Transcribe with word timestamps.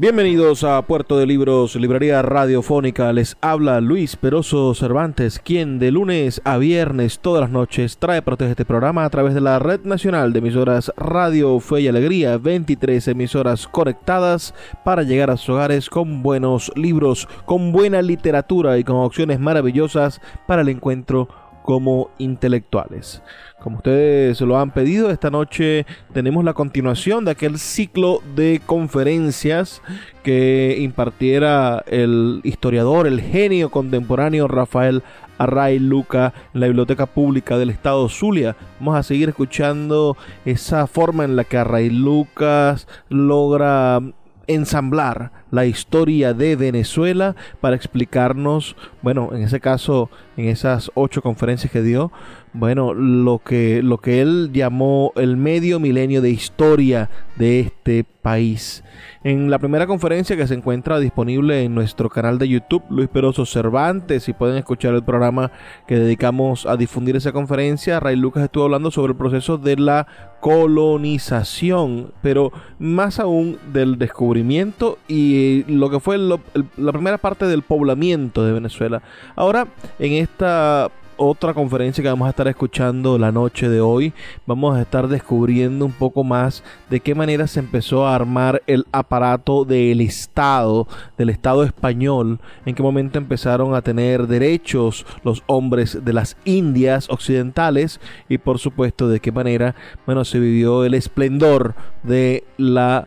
Bienvenidos 0.00 0.62
a 0.62 0.80
Puerto 0.82 1.18
de 1.18 1.26
Libros, 1.26 1.74
Librería 1.74 2.22
Radiofónica. 2.22 3.12
Les 3.12 3.36
habla 3.40 3.80
Luis 3.80 4.14
Peroso 4.14 4.72
Cervantes, 4.72 5.40
quien 5.40 5.80
de 5.80 5.90
lunes 5.90 6.40
a 6.44 6.56
viernes 6.56 7.18
todas 7.18 7.40
las 7.40 7.50
noches 7.50 7.98
trae 7.98 8.22
ustedes 8.24 8.52
este 8.52 8.64
programa 8.64 9.04
a 9.04 9.10
través 9.10 9.34
de 9.34 9.40
la 9.40 9.58
Red 9.58 9.80
Nacional 9.80 10.32
de 10.32 10.38
Emisoras 10.38 10.92
Radio 10.96 11.58
Fe 11.58 11.80
y 11.80 11.88
Alegría, 11.88 12.38
23 12.38 13.08
emisoras 13.08 13.66
conectadas 13.66 14.54
para 14.84 15.02
llegar 15.02 15.32
a 15.32 15.36
sus 15.36 15.48
hogares 15.48 15.90
con 15.90 16.22
buenos 16.22 16.70
libros, 16.76 17.28
con 17.44 17.72
buena 17.72 18.00
literatura 18.00 18.78
y 18.78 18.84
con 18.84 18.98
opciones 18.98 19.40
maravillosas 19.40 20.20
para 20.46 20.62
el 20.62 20.68
encuentro 20.68 21.28
como 21.64 22.12
intelectuales. 22.18 23.20
Como 23.60 23.78
ustedes 23.78 24.40
lo 24.40 24.56
han 24.56 24.70
pedido, 24.70 25.10
esta 25.10 25.30
noche 25.30 25.84
tenemos 26.12 26.44
la 26.44 26.54
continuación 26.54 27.24
de 27.24 27.32
aquel 27.32 27.58
ciclo 27.58 28.22
de 28.36 28.60
conferencias 28.64 29.82
que 30.22 30.76
impartiera 30.78 31.82
el 31.88 32.40
historiador, 32.44 33.08
el 33.08 33.20
genio 33.20 33.70
contemporáneo 33.70 34.46
Rafael 34.46 35.02
Array 35.38 35.78
Luca 35.78 36.34
en 36.54 36.60
la 36.60 36.66
Biblioteca 36.66 37.06
Pública 37.06 37.58
del 37.58 37.70
Estado 37.70 38.08
Zulia. 38.08 38.56
Vamos 38.78 38.96
a 38.96 39.02
seguir 39.02 39.28
escuchando 39.30 40.16
esa 40.44 40.86
forma 40.86 41.24
en 41.24 41.36
la 41.36 41.44
que 41.44 41.56
Array 41.56 41.90
Lucas 41.90 42.86
logra 43.08 44.00
ensamblar 44.48 45.30
la 45.50 45.66
historia 45.66 46.34
de 46.34 46.56
Venezuela 46.56 47.36
para 47.60 47.76
explicarnos, 47.76 48.76
bueno, 49.02 49.30
en 49.32 49.42
ese 49.42 49.60
caso, 49.60 50.10
en 50.36 50.46
esas 50.46 50.90
ocho 50.94 51.22
conferencias 51.22 51.70
que 51.70 51.82
dio, 51.82 52.10
bueno, 52.52 52.94
lo 52.94 53.38
que, 53.38 53.82
lo 53.82 53.98
que 53.98 54.20
él 54.20 54.50
llamó 54.52 55.12
el 55.16 55.36
medio 55.36 55.78
milenio 55.78 56.20
de 56.22 56.30
historia 56.30 57.10
de 57.36 57.60
este 57.60 58.04
país. 58.04 58.82
En 59.24 59.50
la 59.50 59.58
primera 59.58 59.88
conferencia 59.88 60.36
que 60.36 60.46
se 60.46 60.54
encuentra 60.54 61.00
disponible 61.00 61.64
en 61.64 61.74
nuestro 61.74 62.08
canal 62.08 62.38
de 62.38 62.48
YouTube, 62.48 62.84
Luis 62.88 63.08
Peroso 63.08 63.44
Cervantes, 63.46 64.28
y 64.28 64.32
pueden 64.32 64.56
escuchar 64.56 64.94
el 64.94 65.02
programa 65.02 65.50
que 65.88 65.98
dedicamos 65.98 66.66
a 66.66 66.76
difundir 66.76 67.16
esa 67.16 67.32
conferencia, 67.32 67.98
Ray 67.98 68.14
Lucas 68.14 68.44
estuvo 68.44 68.64
hablando 68.64 68.92
sobre 68.92 69.12
el 69.12 69.18
proceso 69.18 69.58
de 69.58 69.76
la 69.76 70.06
colonización, 70.38 72.12
pero 72.22 72.52
más 72.78 73.18
aún 73.18 73.58
del 73.72 73.98
descubrimiento 73.98 74.98
y 75.08 75.64
lo 75.64 75.90
que 75.90 75.98
fue 75.98 76.16
la 76.16 76.92
primera 76.92 77.18
parte 77.18 77.46
del 77.46 77.62
poblamiento 77.62 78.44
de 78.44 78.52
Venezuela. 78.52 79.02
Ahora, 79.34 79.66
en 79.98 80.12
esta 80.12 80.92
otra 81.18 81.52
conferencia 81.52 82.02
que 82.02 82.08
vamos 82.08 82.26
a 82.26 82.30
estar 82.30 82.48
escuchando 82.48 83.18
la 83.18 83.30
noche 83.30 83.68
de 83.68 83.80
hoy. 83.80 84.14
Vamos 84.46 84.76
a 84.76 84.80
estar 84.80 85.08
descubriendo 85.08 85.84
un 85.84 85.92
poco 85.92 86.24
más 86.24 86.62
de 86.88 87.00
qué 87.00 87.14
manera 87.14 87.46
se 87.46 87.60
empezó 87.60 88.06
a 88.06 88.14
armar 88.14 88.62
el 88.66 88.86
aparato 88.92 89.64
del 89.64 90.00
Estado, 90.00 90.86
del 91.18 91.30
Estado 91.30 91.64
español, 91.64 92.40
en 92.64 92.74
qué 92.74 92.82
momento 92.82 93.18
empezaron 93.18 93.74
a 93.74 93.82
tener 93.82 94.26
derechos 94.26 95.04
los 95.24 95.42
hombres 95.46 96.04
de 96.04 96.12
las 96.12 96.36
Indias 96.44 97.10
occidentales 97.10 98.00
y 98.28 98.38
por 98.38 98.58
supuesto 98.58 99.08
de 99.08 99.20
qué 99.20 99.32
manera, 99.32 99.74
bueno, 100.06 100.24
se 100.24 100.38
vivió 100.38 100.84
el 100.84 100.94
esplendor 100.94 101.74
de 102.02 102.44
la 102.56 103.06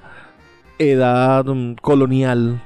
edad 0.77 1.45
mm, 1.45 1.75
colonial 1.75 2.61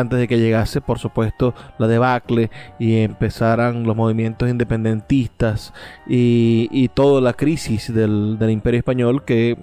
antes 0.00 0.18
de 0.18 0.28
que 0.28 0.38
llegase, 0.38 0.80
por 0.80 0.98
supuesto, 0.98 1.54
la 1.78 1.86
debacle 1.86 2.50
y 2.78 2.98
empezaran 3.00 3.84
los 3.84 3.96
movimientos 3.96 4.48
independentistas 4.48 5.72
y, 6.06 6.88
toda 6.94 7.20
la 7.20 7.34
crisis 7.34 7.92
del, 7.92 8.38
Imperio 8.48 8.78
Español 8.78 9.24
que, 9.24 9.58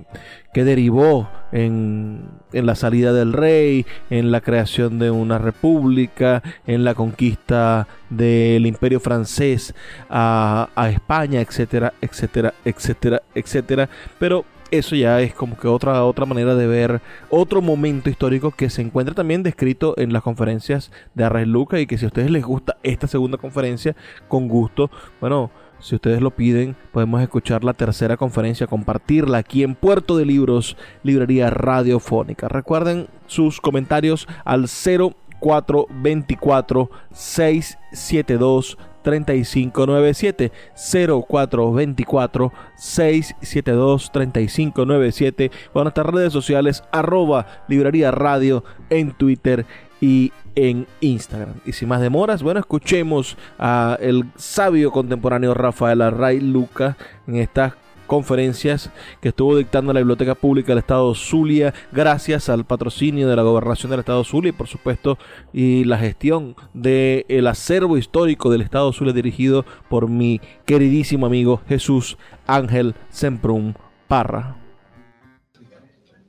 que 0.53 0.63
derivó 0.63 1.28
en, 1.51 2.29
la 2.51 2.75
salida 2.75 3.13
del 3.13 3.34
rey, 3.34 3.85
en 4.09 4.31
la 4.31 4.41
creación 4.41 5.00
de 5.00 5.12
una 5.12 5.38
república, 5.38 6.44
en 6.68 6.84
la 6.84 6.94
conquista 6.94 7.88
del 8.09 8.66
Imperio 8.66 9.00
francés 9.00 9.74
a, 10.09 10.69
a 10.75 10.90
España, 10.90 11.41
etcétera, 11.41 11.94
etcétera, 12.01 12.53
etcétera, 12.63 13.22
etcétera. 13.34 13.90
Pero 14.19 14.45
eso 14.72 14.96
ya 14.96 15.22
es 15.22 15.34
como 15.34 15.58
que 15.58 15.68
otra, 15.68 16.03
otra 16.03 16.26
manera 16.26 16.56
de 16.56 16.68
ver 16.68 17.02
otro 17.30 17.62
momento 17.62 18.09
histórico 18.09 18.52
que 18.52 18.70
se 18.70 18.81
encuentra 18.81 19.16
también 19.16 19.44
descrito 19.44 19.94
en 19.98 20.14
las 20.14 20.24
conferencias 20.24 20.92
de 21.14 21.24
Arraes 21.24 21.48
Luca 21.48 21.80
y 21.80 21.88
que 21.88 21.98
si 21.98 22.06
a 22.06 22.08
ustedes 22.08 22.31
les 22.31 22.44
gusta 22.44 22.78
esta 22.84 23.08
segunda 23.08 23.38
conferencia, 23.38 23.96
con 24.28 24.48
gusto, 24.48 24.90
bueno, 25.22 25.52
si 25.80 25.96
ustedes 25.96 26.22
lo 26.22 26.31
piden, 26.31 26.75
podemos 26.92 27.22
escuchar 27.22 27.64
la 27.64 27.74
tercera 27.74 28.18
conferencia, 28.18 28.68
compartirla 28.68 29.38
aquí 29.38 29.64
en 29.64 29.75
Puerto 29.75 30.18
de 30.18 30.25
Libros, 30.25 30.75
Librería 31.04 31.50
Radiofónica. 31.50 32.48
Recuerden 32.48 33.08
sus 33.28 33.62
comentarios 33.62 34.28
al 34.46 34.68
0424 34.68 36.90
672 37.12 38.78
3597 39.06 40.52
0424 40.76 42.52
672 42.76 44.12
3597 44.12 45.52
o 45.74 45.80
en 45.80 45.84
nuestras 45.84 46.08
redes 46.08 46.34
sociales 46.34 46.84
arroba 46.92 47.46
librería 47.68 48.12
radio 48.12 48.64
en 48.90 49.12
Twitter 49.12 49.66
y 50.02 50.34
en 50.56 50.88
Instagram. 51.02 51.56
Y 51.66 51.74
sin 51.74 51.88
más 51.88 52.02
demoras, 52.02 52.42
bueno, 52.42 52.60
escuchemos 52.60 53.38
a 53.60 53.98
el 54.02 54.26
sabio 54.36 54.92
contemporáneo 54.92 55.54
Rafael 55.54 56.02
Array 56.02 56.40
Luca 56.40 56.98
en 57.28 57.38
esta 57.38 57.76
conferencias 58.06 58.92
que 59.22 59.30
estuvo 59.30 59.58
dictando 59.58 59.94
la 59.94 60.00
Biblioteca 60.00 60.36
Pública 60.36 60.70
del 60.70 60.80
Estado 60.80 61.14
Zulia 61.16 61.74
gracias 61.92 62.50
al 62.50 62.66
patrocinio 62.66 63.28
de 63.28 63.36
la 63.36 63.42
Gobernación 63.44 63.90
del 63.90 64.00
Estado 64.00 64.24
Zulia 64.24 64.50
y 64.50 64.54
por 64.54 64.68
supuesto 64.68 65.18
y 65.54 65.84
la 65.84 65.98
gestión 65.98 66.56
del 66.74 67.48
acervo 67.48 67.98
histórico 67.98 68.50
del 68.50 68.62
Estado 68.62 68.94
Zulia 68.94 69.14
dirigido 69.14 69.66
por 69.90 70.07
mi 70.10 70.40
queridísimo 70.66 71.25
amigo 71.25 71.62
Jesús 71.68 72.18
Ángel 72.48 72.96
Semprum 73.10 73.74
Parra. 74.08 74.58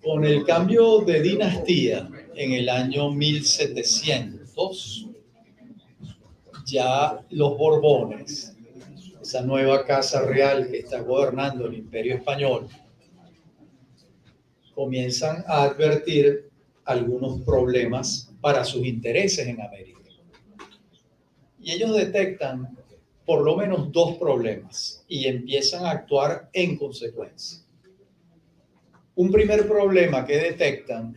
Con 0.02 0.24
el 0.24 0.44
cambio 0.44 1.00
de 1.00 1.20
dinastía 1.20 2.08
en 2.34 2.52
el 2.52 2.68
año 2.68 3.10
1700, 3.10 5.06
ya 6.64 7.20
los 7.30 7.56
Borbones 7.58 8.55
esa 9.26 9.42
nueva 9.42 9.84
casa 9.84 10.22
real 10.22 10.70
que 10.70 10.78
está 10.78 11.00
gobernando 11.00 11.66
el 11.66 11.74
imperio 11.74 12.14
español, 12.14 12.68
comienzan 14.72 15.42
a 15.48 15.64
advertir 15.64 16.48
algunos 16.84 17.40
problemas 17.40 18.32
para 18.40 18.64
sus 18.64 18.86
intereses 18.86 19.44
en 19.48 19.60
América. 19.60 19.98
Y 21.60 21.72
ellos 21.72 21.96
detectan 21.96 22.78
por 23.24 23.42
lo 23.42 23.56
menos 23.56 23.90
dos 23.90 24.16
problemas 24.16 25.04
y 25.08 25.26
empiezan 25.26 25.84
a 25.84 25.90
actuar 25.90 26.48
en 26.52 26.76
consecuencia. 26.76 27.58
Un 29.16 29.32
primer 29.32 29.66
problema 29.66 30.24
que 30.24 30.36
detectan 30.36 31.16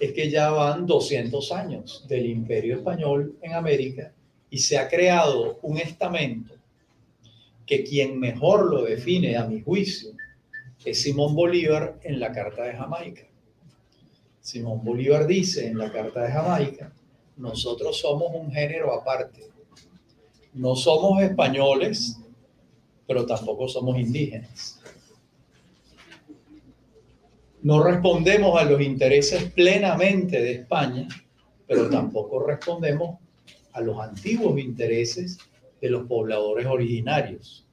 es 0.00 0.12
que 0.12 0.28
ya 0.28 0.50
van 0.50 0.86
200 0.86 1.52
años 1.52 2.04
del 2.08 2.26
imperio 2.26 2.78
español 2.78 3.38
en 3.40 3.52
América 3.52 4.12
y 4.50 4.58
se 4.58 4.76
ha 4.76 4.88
creado 4.88 5.60
un 5.62 5.78
estamento 5.78 6.57
que 7.68 7.84
quien 7.84 8.18
mejor 8.18 8.70
lo 8.70 8.82
define, 8.82 9.36
a 9.36 9.44
mi 9.44 9.60
juicio, 9.60 10.12
es 10.84 11.02
Simón 11.02 11.34
Bolívar 11.34 12.00
en 12.02 12.18
la 12.18 12.32
Carta 12.32 12.62
de 12.62 12.72
Jamaica. 12.72 13.26
Simón 14.40 14.82
Bolívar 14.82 15.26
dice 15.26 15.66
en 15.66 15.76
la 15.76 15.92
Carta 15.92 16.22
de 16.22 16.32
Jamaica, 16.32 16.90
nosotros 17.36 18.00
somos 18.00 18.34
un 18.34 18.50
género 18.50 18.94
aparte. 18.94 19.42
No 20.54 20.74
somos 20.74 21.22
españoles, 21.22 22.18
pero 23.06 23.26
tampoco 23.26 23.68
somos 23.68 23.98
indígenas. 23.98 24.80
No 27.60 27.82
respondemos 27.82 28.58
a 28.58 28.64
los 28.64 28.80
intereses 28.80 29.52
plenamente 29.52 30.40
de 30.40 30.52
España, 30.52 31.06
pero 31.66 31.90
tampoco 31.90 32.46
respondemos 32.46 33.18
a 33.72 33.82
los 33.82 34.00
antiguos 34.00 34.58
intereses 34.58 35.38
de 35.80 35.90
los 35.90 36.06
pobladores 36.06 36.66
originarios. 36.66 37.66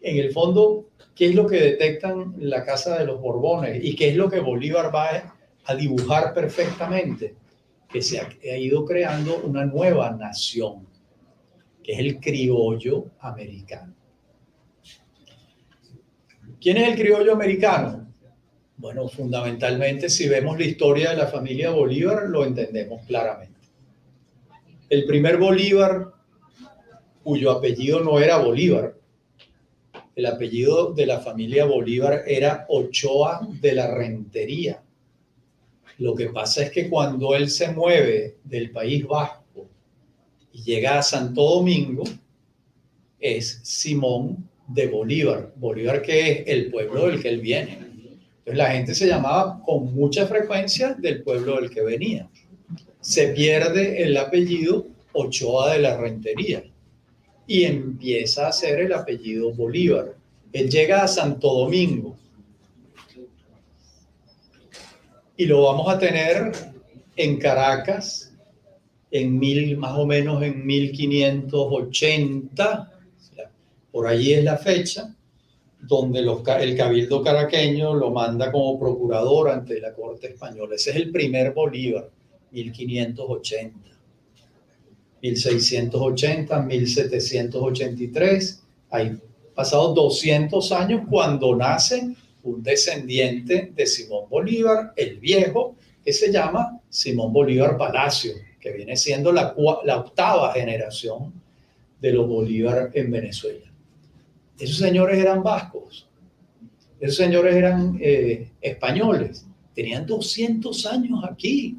En 0.00 0.16
el 0.16 0.32
fondo, 0.32 0.90
¿qué 1.14 1.26
es 1.26 1.34
lo 1.34 1.46
que 1.46 1.60
detectan 1.60 2.34
la 2.38 2.64
Casa 2.64 2.98
de 2.98 3.06
los 3.06 3.20
Borbones 3.20 3.82
y 3.82 3.94
qué 3.94 4.10
es 4.10 4.16
lo 4.16 4.28
que 4.28 4.40
Bolívar 4.40 4.94
va 4.94 5.34
a 5.64 5.74
dibujar 5.74 6.34
perfectamente? 6.34 7.36
Que 7.88 8.02
se 8.02 8.20
ha, 8.20 8.56
ido 8.56 8.84
creando 8.84 9.42
una 9.44 9.64
nueva 9.64 10.10
nación, 10.10 10.86
que 11.82 11.92
es 11.92 11.98
el 11.98 12.18
criollo 12.18 13.10
americano. 13.20 13.94
¿Quién 16.60 16.78
es 16.78 16.88
el 16.88 16.94
criollo 16.94 17.32
americano? 17.32 18.08
Bueno, 18.76 19.06
fundamentalmente, 19.08 20.08
si 20.08 20.28
vemos 20.28 20.58
la 20.58 20.64
historia 20.64 21.10
de 21.10 21.16
la 21.16 21.26
familia 21.26 21.70
Bolívar, 21.70 22.28
lo 22.28 22.44
entendemos 22.44 23.06
claramente. 23.06 23.60
El 24.88 25.04
primer 25.04 25.36
Bolívar 25.36 26.12
cuyo 27.22 27.50
apellido 27.50 28.00
no 28.00 28.18
era 28.18 28.38
Bolívar. 28.38 28.94
El 30.14 30.26
apellido 30.26 30.92
de 30.92 31.06
la 31.06 31.20
familia 31.20 31.64
Bolívar 31.64 32.24
era 32.26 32.66
Ochoa 32.68 33.48
de 33.60 33.72
la 33.72 33.94
Rentería. 33.94 34.82
Lo 35.98 36.14
que 36.14 36.26
pasa 36.26 36.64
es 36.64 36.70
que 36.70 36.90
cuando 36.90 37.34
él 37.34 37.48
se 37.48 37.72
mueve 37.72 38.36
del 38.44 38.70
País 38.70 39.06
Vasco 39.06 39.68
y 40.52 40.62
llega 40.62 40.98
a 40.98 41.02
Santo 41.02 41.42
Domingo, 41.42 42.04
es 43.18 43.60
Simón 43.62 44.48
de 44.66 44.88
Bolívar. 44.88 45.52
Bolívar 45.56 46.02
que 46.02 46.30
es 46.30 46.42
el 46.46 46.70
pueblo 46.70 47.06
del 47.06 47.22
que 47.22 47.28
él 47.28 47.40
viene. 47.40 47.78
Entonces 48.38 48.58
la 48.58 48.70
gente 48.72 48.94
se 48.94 49.06
llamaba 49.06 49.62
con 49.64 49.94
mucha 49.94 50.26
frecuencia 50.26 50.94
del 50.94 51.22
pueblo 51.22 51.56
del 51.56 51.70
que 51.70 51.82
venía. 51.82 52.28
Se 53.00 53.28
pierde 53.28 54.02
el 54.02 54.16
apellido 54.16 54.86
Ochoa 55.12 55.72
de 55.72 55.78
la 55.78 55.96
Rentería 55.96 56.64
y 57.46 57.64
empieza 57.64 58.48
a 58.48 58.52
ser 58.52 58.80
el 58.80 58.92
apellido 58.92 59.52
Bolívar. 59.52 60.14
Él 60.52 60.70
llega 60.70 61.02
a 61.02 61.08
Santo 61.08 61.52
Domingo 61.52 62.16
y 65.36 65.46
lo 65.46 65.62
vamos 65.62 65.88
a 65.88 65.98
tener 65.98 66.52
en 67.16 67.38
Caracas 67.38 68.32
en 69.10 69.38
mil, 69.38 69.76
más 69.76 69.98
o 69.98 70.06
menos 70.06 70.42
en 70.42 70.66
1580, 70.66 72.92
por 73.90 74.06
allí 74.06 74.32
es 74.32 74.42
la 74.42 74.56
fecha, 74.56 75.14
donde 75.80 76.20
el 76.20 76.76
cabildo 76.76 77.22
caraqueño 77.22 77.94
lo 77.94 78.10
manda 78.10 78.50
como 78.50 78.78
procurador 78.78 79.50
ante 79.50 79.78
la 79.80 79.92
corte 79.92 80.28
española. 80.28 80.76
Ese 80.76 80.90
es 80.90 80.96
el 80.96 81.10
primer 81.10 81.52
Bolívar, 81.52 82.08
1580. 82.52 83.92
1680, 85.22 86.60
1783. 86.60 88.62
Hay 88.90 89.18
pasados 89.54 89.94
200 89.94 90.72
años 90.72 91.02
cuando 91.08 91.56
nace 91.56 92.14
un 92.42 92.62
descendiente 92.62 93.72
de 93.74 93.86
Simón 93.86 94.28
Bolívar, 94.28 94.92
el 94.96 95.18
viejo, 95.18 95.76
que 96.04 96.12
se 96.12 96.32
llama 96.32 96.80
Simón 96.88 97.32
Bolívar 97.32 97.78
Palacio, 97.78 98.32
que 98.60 98.72
viene 98.72 98.96
siendo 98.96 99.32
la, 99.32 99.54
la 99.84 99.98
octava 99.98 100.52
generación 100.52 101.32
de 102.00 102.12
los 102.12 102.28
Bolívar 102.28 102.90
en 102.94 103.10
Venezuela. 103.10 103.72
Esos 104.58 104.78
señores 104.78 105.18
eran 105.18 105.42
vascos, 105.42 106.08
esos 106.98 107.16
señores 107.16 107.54
eran 107.54 107.96
eh, 108.00 108.50
españoles, 108.60 109.46
tenían 109.74 110.04
200 110.04 110.86
años 110.86 111.24
aquí. 111.24 111.78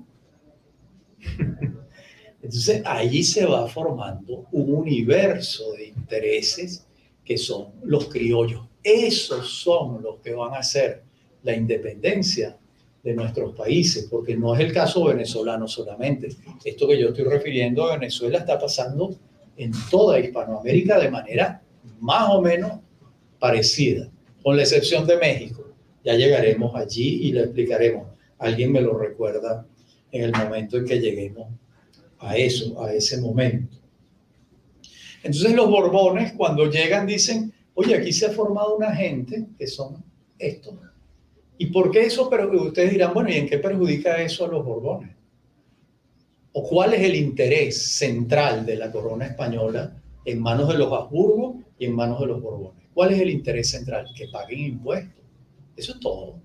Entonces 2.43 2.81
ahí 2.85 3.23
se 3.23 3.45
va 3.45 3.67
formando 3.69 4.47
un 4.51 4.75
universo 4.75 5.71
de 5.71 5.87
intereses 5.87 6.85
que 7.23 7.37
son 7.37 7.67
los 7.83 8.09
criollos. 8.09 8.63
Esos 8.83 9.49
son 9.49 10.03
los 10.03 10.17
que 10.19 10.33
van 10.33 10.53
a 10.53 10.57
hacer 10.57 11.03
la 11.41 11.55
independencia 11.55 12.57
de 13.01 13.13
nuestros 13.13 13.55
países, 13.55 14.07
porque 14.11 14.35
no 14.35 14.53
es 14.53 14.59
el 14.59 14.73
caso 14.73 15.05
venezolano 15.05 15.69
solamente. 15.69 16.35
Esto 16.65 16.87
que 16.87 16.99
yo 16.99 17.09
estoy 17.09 17.23
refiriendo 17.23 17.85
a 17.85 17.97
Venezuela 17.97 18.39
está 18.39 18.59
pasando 18.59 19.15
en 19.55 19.71
toda 19.89 20.19
Hispanoamérica 20.19 20.99
de 20.99 21.09
manera 21.09 21.61
más 22.01 22.29
o 22.29 22.41
menos 22.41 22.79
parecida, 23.39 24.09
con 24.41 24.57
la 24.57 24.63
excepción 24.63 25.07
de 25.07 25.15
México. 25.15 25.63
Ya 26.03 26.15
llegaremos 26.15 26.75
allí 26.75 27.19
y 27.23 27.31
lo 27.31 27.41
explicaremos. 27.41 28.07
Alguien 28.37 28.73
me 28.73 28.81
lo 28.81 28.97
recuerda 28.97 29.65
en 30.11 30.23
el 30.23 30.31
momento 30.33 30.77
en 30.77 30.85
que 30.85 30.99
lleguemos 30.99 31.47
a 32.23 32.37
eso, 32.37 32.81
a 32.81 32.93
ese 32.93 33.19
momento. 33.19 33.77
Entonces 35.23 35.53
los 35.53 35.69
Borbones 35.69 36.33
cuando 36.33 36.69
llegan 36.69 37.05
dicen, 37.05 37.53
oye, 37.73 37.95
aquí 37.95 38.11
se 38.11 38.25
ha 38.25 38.29
formado 38.29 38.75
una 38.77 38.95
gente 38.95 39.45
que 39.57 39.67
son 39.67 40.03
estos. 40.39 40.73
¿Y 41.57 41.67
por 41.67 41.91
qué 41.91 42.01
eso? 42.01 42.29
Pero 42.29 42.51
ustedes 42.61 42.91
dirán, 42.91 43.13
bueno, 43.13 43.29
¿y 43.29 43.35
en 43.35 43.47
qué 43.47 43.57
perjudica 43.57 44.21
eso 44.21 44.45
a 44.45 44.47
los 44.47 44.65
Borbones? 44.65 45.11
¿O 46.53 46.67
cuál 46.67 46.93
es 46.93 47.01
el 47.01 47.15
interés 47.15 47.95
central 47.95 48.65
de 48.65 48.75
la 48.75 48.91
corona 48.91 49.25
española 49.25 49.95
en 50.25 50.41
manos 50.41 50.69
de 50.69 50.77
los 50.77 50.91
Habsburgo 50.91 51.61
y 51.77 51.85
en 51.85 51.95
manos 51.95 52.19
de 52.19 52.27
los 52.27 52.41
Borbones? 52.41 52.83
¿Cuál 52.93 53.13
es 53.13 53.21
el 53.21 53.29
interés 53.29 53.69
central? 53.69 54.07
Que 54.15 54.27
paguen 54.27 54.59
impuestos. 54.59 55.23
Eso 55.75 55.93
es 55.93 55.99
todo. 55.99 56.35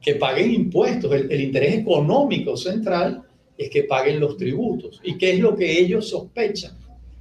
Que 0.00 0.14
paguen 0.14 0.52
impuestos. 0.52 1.12
El, 1.12 1.30
el 1.32 1.40
interés 1.40 1.74
económico 1.78 2.56
central 2.56 3.24
es 3.60 3.68
que 3.68 3.84
paguen 3.84 4.20
los 4.20 4.38
tributos. 4.38 5.02
¿Y 5.04 5.18
qué 5.18 5.32
es 5.32 5.38
lo 5.38 5.54
que 5.54 5.78
ellos 5.78 6.08
sospechan? 6.08 6.78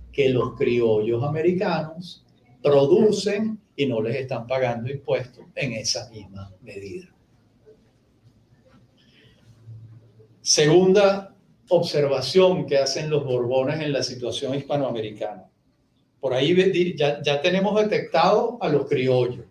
Que 0.10 0.30
los 0.30 0.56
criollos 0.56 1.22
americanos 1.22 2.26
producen 2.64 3.60
y 3.76 3.86
no 3.86 4.02
les 4.02 4.16
están 4.16 4.48
pagando 4.48 4.90
impuestos 4.90 5.44
en 5.54 5.74
esa 5.74 6.10
misma 6.10 6.50
medida. 6.62 7.14
Segunda 10.42 11.36
observación 11.68 12.66
que 12.66 12.78
hacen 12.78 13.10
los 13.10 13.26
Borbones 13.26 13.82
en 13.82 13.92
la 13.92 14.02
situación 14.02 14.56
hispanoamericana. 14.56 15.44
Por 16.22 16.34
ahí 16.34 16.96
ya, 16.96 17.22
ya 17.22 17.42
tenemos 17.42 17.76
detectado 17.82 18.58
a 18.62 18.70
los 18.70 18.88
criollos. 18.88 19.46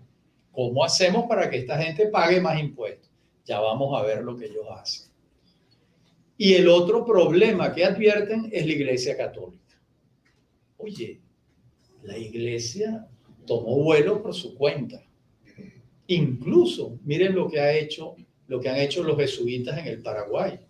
¿Cómo 0.53 0.83
hacemos 0.83 1.27
para 1.29 1.51
que 1.51 1.59
esta 1.59 1.77
gente 1.77 2.07
pague 2.07 2.41
más 2.41 2.59
impuestos? 2.59 3.11
Ya 3.45 3.61
vamos 3.61 3.95
a 3.95 4.03
ver 4.07 4.25
lo 4.25 4.39
que 4.39 4.47
ellos 4.47 4.65
hacen. 4.71 5.08
Y 6.40 6.54
el 6.54 6.68
otro 6.68 7.04
problema 7.04 7.75
que 7.75 7.85
advierten 7.85 8.49
es 8.52 8.64
la 8.64 8.73
Iglesia 8.73 9.16
Católica. 9.16 9.76
Oye, 10.76 11.21
la 12.04 12.16
Iglesia 12.16 13.09
tomó 13.45 13.83
vuelo 13.83 14.23
por 14.23 14.33
su 14.33 14.54
cuenta. 14.54 15.02
Incluso, 16.07 17.00
miren 17.04 17.35
lo 17.35 17.49
que 17.49 17.61
ha 17.61 17.76
hecho, 17.76 18.14
lo 18.47 18.61
que 18.61 18.68
han 18.68 18.76
hecho 18.76 19.02
los 19.02 19.16
jesuitas 19.18 19.78
en 19.78 19.88
el 19.88 20.00
Paraguay. 20.00 20.61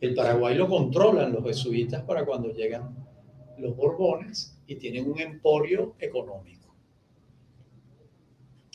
El 0.00 0.14
Paraguay 0.14 0.54
lo 0.54 0.68
controlan 0.68 1.32
los 1.32 1.42
jesuitas 1.44 2.02
para 2.02 2.26
cuando 2.26 2.52
llegan 2.52 2.94
los 3.56 3.74
Borbones 3.74 4.60
y 4.66 4.76
tienen 4.76 5.10
un 5.10 5.18
emporio 5.18 5.94
económico. 5.98 6.74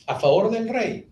A 0.08 0.20
favor 0.20 0.50
del 0.50 0.68
rey, 0.70 1.09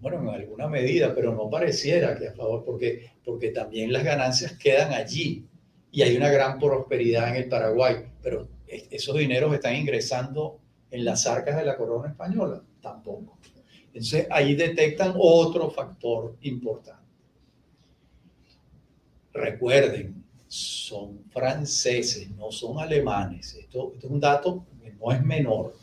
bueno, 0.00 0.20
en 0.20 0.28
alguna 0.28 0.66
medida, 0.66 1.14
pero 1.14 1.34
no 1.34 1.50
pareciera 1.50 2.16
que 2.16 2.28
a 2.28 2.32
favor, 2.32 2.64
porque, 2.64 3.10
porque 3.24 3.50
también 3.50 3.92
las 3.92 4.02
ganancias 4.02 4.56
quedan 4.56 4.92
allí 4.92 5.44
y 5.92 6.02
hay 6.02 6.16
una 6.16 6.30
gran 6.30 6.58
prosperidad 6.58 7.28
en 7.28 7.42
el 7.42 7.48
Paraguay, 7.48 7.96
pero 8.22 8.48
esos 8.66 9.16
dineros 9.16 9.52
están 9.54 9.76
ingresando 9.76 10.58
en 10.90 11.04
las 11.04 11.26
arcas 11.26 11.56
de 11.56 11.64
la 11.64 11.76
corona 11.76 12.08
española, 12.08 12.62
tampoco. 12.80 13.38
Entonces 13.88 14.26
ahí 14.30 14.54
detectan 14.54 15.14
otro 15.18 15.70
factor 15.70 16.36
importante. 16.42 17.00
Recuerden, 19.32 20.24
son 20.46 21.24
franceses, 21.30 22.30
no 22.30 22.50
son 22.50 22.78
alemanes. 22.78 23.54
Esto, 23.54 23.92
esto 23.94 24.06
es 24.06 24.12
un 24.12 24.20
dato 24.20 24.64
que 24.82 24.92
no 24.92 25.12
es 25.12 25.22
menor. 25.22 25.74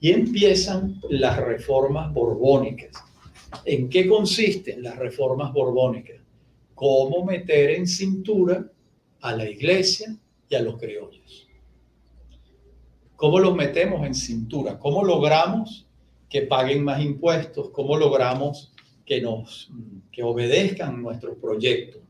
Y 0.00 0.12
empiezan 0.12 1.00
las 1.10 1.38
reformas 1.38 2.12
borbónicas 2.12 3.05
¿En 3.64 3.88
qué 3.88 4.06
consisten 4.06 4.82
las 4.82 4.96
reformas 4.96 5.52
borbónicas? 5.52 6.20
Cómo 6.74 7.24
meter 7.24 7.70
en 7.70 7.86
cintura 7.86 8.70
a 9.20 9.34
la 9.34 9.48
iglesia 9.48 10.16
y 10.48 10.54
a 10.54 10.62
los 10.62 10.78
criollos. 10.78 11.48
¿Cómo 13.16 13.38
los 13.38 13.56
metemos 13.56 14.06
en 14.06 14.14
cintura? 14.14 14.78
¿Cómo 14.78 15.02
logramos 15.02 15.86
que 16.28 16.42
paguen 16.42 16.84
más 16.84 17.02
impuestos? 17.02 17.70
¿Cómo 17.70 17.96
logramos 17.96 18.72
que 19.04 19.20
nos 19.20 19.70
que 20.12 20.22
obedezcan 20.22 21.02
nuestros 21.02 21.38
proyectos? 21.38 22.02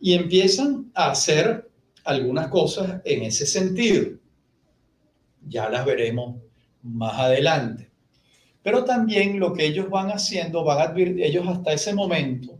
Y 0.00 0.14
empiezan 0.14 0.90
a 0.94 1.10
hacer 1.10 1.68
algunas 2.04 2.48
cosas 2.48 3.02
en 3.04 3.24
ese 3.24 3.46
sentido. 3.46 4.16
Ya 5.46 5.68
las 5.68 5.84
veremos 5.84 6.36
más 6.82 7.18
adelante. 7.18 7.89
Pero 8.62 8.84
también 8.84 9.40
lo 9.40 9.52
que 9.52 9.66
ellos 9.66 9.88
van 9.88 10.08
haciendo, 10.08 10.64
van 10.64 10.78
a 10.78 10.94
ellos 10.98 11.46
hasta 11.48 11.72
ese 11.72 11.94
momento 11.94 12.58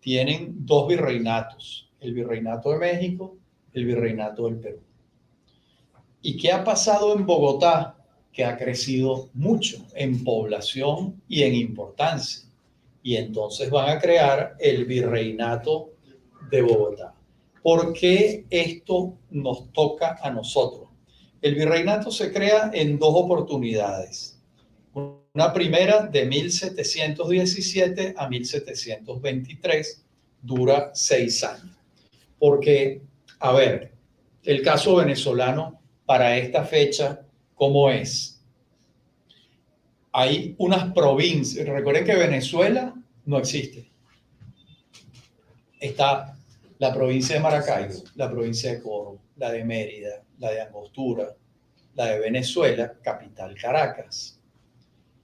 tienen 0.00 0.54
dos 0.66 0.88
virreinatos, 0.88 1.88
el 2.00 2.14
virreinato 2.14 2.70
de 2.70 2.78
México, 2.78 3.36
el 3.72 3.84
virreinato 3.84 4.46
del 4.46 4.56
Perú. 4.56 4.80
¿Y 6.22 6.36
qué 6.36 6.52
ha 6.52 6.64
pasado 6.64 7.14
en 7.14 7.26
Bogotá? 7.26 7.96
Que 8.32 8.44
ha 8.44 8.56
crecido 8.56 9.28
mucho 9.34 9.84
en 9.94 10.24
población 10.24 11.20
y 11.28 11.42
en 11.42 11.54
importancia. 11.54 12.42
Y 13.02 13.16
entonces 13.16 13.70
van 13.70 13.88
a 13.90 14.00
crear 14.00 14.56
el 14.58 14.84
virreinato 14.84 15.90
de 16.50 16.62
Bogotá. 16.62 17.14
¿Por 17.62 17.92
qué 17.92 18.46
esto 18.50 19.14
nos 19.30 19.70
toca 19.72 20.18
a 20.22 20.30
nosotros? 20.30 20.88
El 21.42 21.54
virreinato 21.54 22.10
se 22.10 22.32
crea 22.32 22.70
en 22.72 22.98
dos 22.98 23.12
oportunidades. 23.14 24.39
Una 25.32 25.52
primera 25.52 26.06
de 26.06 26.26
1717 26.26 28.14
a 28.16 28.28
1723 28.28 30.04
dura 30.42 30.90
seis 30.92 31.44
años. 31.44 31.76
Porque, 32.38 33.02
a 33.38 33.52
ver, 33.52 33.92
el 34.42 34.62
caso 34.62 34.96
venezolano 34.96 35.80
para 36.04 36.36
esta 36.36 36.64
fecha, 36.64 37.20
¿cómo 37.54 37.90
es? 37.90 38.42
Hay 40.12 40.56
unas 40.58 40.92
provincias, 40.92 41.64
recuerden 41.68 42.04
que 42.04 42.16
Venezuela 42.16 42.92
no 43.26 43.38
existe. 43.38 43.88
Está 45.78 46.36
la 46.78 46.92
provincia 46.92 47.36
de 47.36 47.42
Maracaibo, 47.42 48.02
la 48.16 48.28
provincia 48.28 48.72
de 48.72 48.82
Coro, 48.82 49.20
la 49.36 49.52
de 49.52 49.64
Mérida, 49.64 50.24
la 50.38 50.50
de 50.50 50.62
Angostura, 50.62 51.36
la 51.94 52.06
de 52.06 52.18
Venezuela, 52.18 52.92
capital 53.00 53.54
Caracas. 53.54 54.39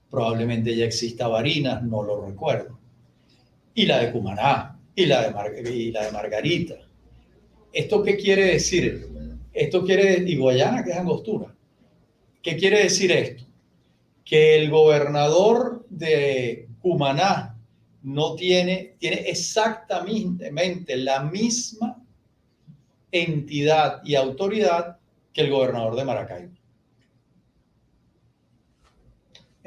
Probablemente 0.09 0.75
ya 0.75 0.85
exista 0.85 1.27
Barinas, 1.27 1.83
no 1.83 2.03
lo 2.03 2.25
recuerdo. 2.25 2.79
Y 3.73 3.85
la 3.85 3.99
de 3.99 4.11
Cumaná, 4.11 4.79
y 4.95 5.05
la 5.05 5.29
de, 5.29 5.71
y 5.73 5.91
la 5.91 6.05
de 6.05 6.11
Margarita. 6.11 6.75
¿Esto 7.71 8.01
qué 8.01 8.17
quiere 8.17 8.45
decir? 8.45 9.07
Esto 9.53 9.83
quiere, 9.83 10.23
y 10.25 10.37
Guayana, 10.37 10.83
que 10.83 10.91
es 10.91 10.97
angostura. 10.97 11.53
¿Qué 12.41 12.55
quiere 12.55 12.83
decir 12.83 13.11
esto? 13.11 13.43
Que 14.23 14.55
el 14.55 14.69
gobernador 14.69 15.85
de 15.89 16.67
Cumaná 16.79 17.57
no 18.03 18.35
tiene, 18.35 18.95
tiene 18.99 19.17
exactamente 19.29 20.97
la 20.97 21.23
misma 21.23 22.01
entidad 23.11 24.01
y 24.03 24.15
autoridad 24.15 24.97
que 25.33 25.41
el 25.41 25.51
gobernador 25.51 25.95
de 25.95 26.05
Maracaibo. 26.05 26.56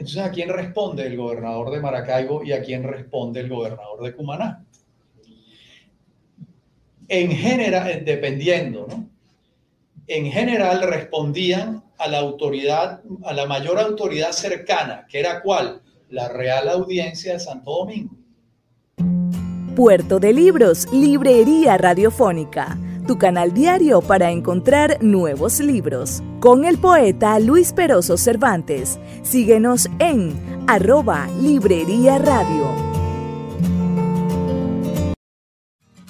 Entonces, 0.00 0.22
¿a 0.22 0.30
quién 0.30 0.48
responde 0.48 1.06
el 1.06 1.14
gobernador 1.14 1.70
de 1.70 1.78
Maracaibo 1.78 2.42
y 2.42 2.52
a 2.52 2.62
quién 2.62 2.84
responde 2.84 3.40
el 3.40 3.50
gobernador 3.50 4.02
de 4.02 4.14
Cumaná? 4.14 4.64
En 7.06 7.30
general, 7.30 8.02
dependiendo, 8.02 8.86
¿no? 8.88 9.10
en 10.06 10.32
general 10.32 10.80
respondían 10.80 11.84
a 11.98 12.08
la 12.08 12.18
autoridad, 12.20 13.02
a 13.24 13.34
la 13.34 13.44
mayor 13.44 13.78
autoridad 13.78 14.32
cercana, 14.32 15.06
que 15.06 15.20
era 15.20 15.42
cuál? 15.42 15.82
La 16.08 16.30
Real 16.30 16.70
Audiencia 16.70 17.34
de 17.34 17.40
Santo 17.40 17.70
Domingo. 17.70 18.14
Puerto 19.76 20.18
de 20.18 20.32
Libros, 20.32 20.90
Librería 20.94 21.76
Radiofónica, 21.76 22.78
tu 23.10 23.18
canal 23.18 23.52
diario 23.52 24.02
para 24.02 24.30
encontrar 24.30 24.98
nuevos 25.02 25.58
libros. 25.58 26.22
Con 26.38 26.64
el 26.64 26.78
poeta 26.78 27.40
Luis 27.40 27.72
Peroso 27.72 28.16
Cervantes. 28.16 29.00
Síguenos 29.24 29.88
en 29.98 30.64
arroba 30.68 31.26
Librería 31.40 32.18
Radio. 32.18 32.72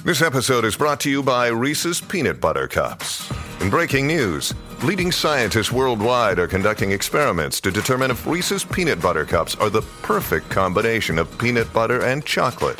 This 0.04 0.20
episode 0.20 0.66
is 0.66 0.76
brought 0.76 1.00
to 1.00 1.08
you 1.08 1.22
by 1.22 1.48
Reese's 1.48 2.02
Peanut 2.02 2.38
Butter 2.38 2.68
Cups. 2.68 3.32
In 3.62 3.70
breaking 3.70 4.06
news, 4.06 4.52
leading 4.82 5.10
scientists 5.10 5.72
worldwide 5.72 6.38
are 6.38 6.46
conducting 6.46 6.92
experiments 6.92 7.62
to 7.62 7.70
determine 7.70 8.10
if 8.10 8.26
Reese's 8.26 8.62
peanut 8.62 9.00
butter 9.00 9.24
cups 9.24 9.54
are 9.54 9.70
the 9.70 9.82
perfect 10.02 10.50
combination 10.50 11.18
of 11.18 11.30
peanut 11.38 11.72
butter 11.72 12.04
and 12.04 12.26
chocolate. 12.26 12.78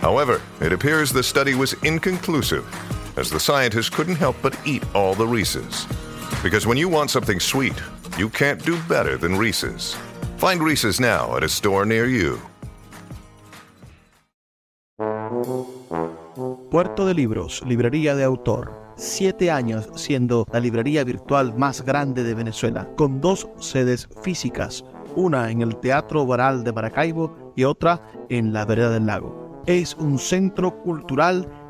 However, 0.00 0.40
it 0.62 0.72
appears 0.72 1.12
the 1.12 1.22
study 1.22 1.54
was 1.54 1.74
inconclusive, 1.84 2.64
as 3.16 3.30
the 3.30 3.40
scientists 3.40 3.90
couldn't 3.90 4.16
help 4.16 4.36
but 4.42 4.56
eat 4.64 4.82
all 4.94 5.14
the 5.14 5.26
Reese's. 5.26 5.86
Because 6.42 6.66
when 6.66 6.76
you 6.76 6.88
want 6.88 7.10
something 7.10 7.40
sweet, 7.40 7.74
you 8.18 8.28
can't 8.28 8.64
do 8.64 8.76
better 8.88 9.16
than 9.16 9.36
Reese's. 9.36 9.96
Find 10.36 10.62
Reese's 10.62 11.00
now 11.00 11.36
at 11.36 11.44
a 11.44 11.48
store 11.48 11.84
near 11.84 12.06
you. 12.06 12.38
Puerto 16.70 17.06
de 17.06 17.14
Libros, 17.14 17.62
Librería 17.66 18.14
de 18.14 18.24
Autor. 18.24 18.82
siete 18.96 19.50
años 19.50 19.88
siendo 19.94 20.46
la 20.52 20.60
librería 20.60 21.04
virtual 21.04 21.56
más 21.56 21.82
grande 21.82 22.22
de 22.22 22.34
Venezuela, 22.34 22.88
con 22.96 23.20
dos 23.20 23.48
sedes 23.58 24.08
físicas, 24.22 24.84
una 25.16 25.50
en 25.50 25.62
el 25.62 25.76
Teatro 25.76 26.26
Baral 26.26 26.64
de 26.64 26.72
Maracaibo 26.72 27.52
y 27.56 27.64
otra 27.64 28.00
en 28.28 28.52
la 28.52 28.64
Vereda 28.64 28.90
del 28.90 29.06
Lago. 29.06 29.62
Es 29.66 29.94
un 29.94 30.18
centro 30.18 30.82
cultural 30.82 31.48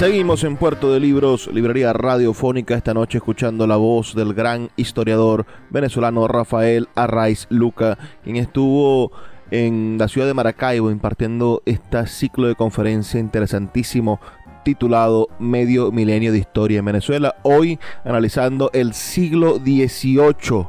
Seguimos 0.00 0.44
en 0.44 0.56
Puerto 0.56 0.94
de 0.94 0.98
Libros, 0.98 1.50
Librería 1.52 1.92
Radiofónica, 1.92 2.74
esta 2.74 2.94
noche 2.94 3.18
escuchando 3.18 3.66
la 3.66 3.76
voz 3.76 4.14
del 4.14 4.32
gran 4.32 4.70
historiador 4.76 5.44
venezolano 5.68 6.26
Rafael 6.26 6.88
Arraiz 6.94 7.46
Luca, 7.50 7.98
quien 8.24 8.36
estuvo 8.36 9.12
en 9.50 9.98
la 9.98 10.08
ciudad 10.08 10.26
de 10.26 10.32
Maracaibo 10.32 10.90
impartiendo 10.90 11.62
este 11.66 12.06
ciclo 12.06 12.48
de 12.48 12.54
conferencia 12.54 13.20
interesantísimo 13.20 14.20
titulado 14.64 15.28
Medio 15.38 15.92
Milenio 15.92 16.32
de 16.32 16.38
Historia 16.38 16.78
en 16.78 16.86
Venezuela. 16.86 17.36
Hoy 17.42 17.78
analizando 18.02 18.70
el 18.72 18.94
siglo 18.94 19.56
XVIII, 19.56 20.66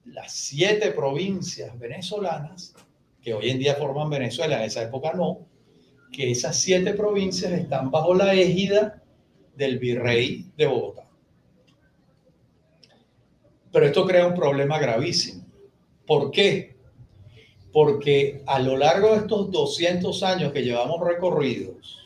las 0.06 0.32
siete 0.32 0.90
provincias 0.92 1.78
venezolanas, 1.78 2.74
que 3.22 3.34
hoy 3.34 3.50
en 3.50 3.58
día 3.58 3.74
forman 3.74 4.10
Venezuela, 4.10 4.58
en 4.58 4.64
esa 4.64 4.82
época 4.82 5.12
no, 5.14 5.46
que 6.12 6.30
esas 6.30 6.56
siete 6.56 6.94
provincias 6.94 7.52
están 7.52 7.90
bajo 7.90 8.14
la 8.14 8.34
égida 8.34 9.02
del 9.56 9.78
virrey 9.78 10.50
de 10.56 10.66
Bogotá. 10.66 11.08
Pero 13.72 13.86
esto 13.86 14.06
crea 14.06 14.26
un 14.26 14.34
problema 14.34 14.78
gravísimo. 14.78 15.44
¿Por 16.06 16.30
qué? 16.30 16.76
Porque 17.72 18.42
a 18.46 18.60
lo 18.60 18.76
largo 18.76 19.10
de 19.12 19.18
estos 19.18 19.50
200 19.50 20.22
años 20.22 20.52
que 20.52 20.62
llevamos 20.62 21.00
recorridos, 21.00 21.98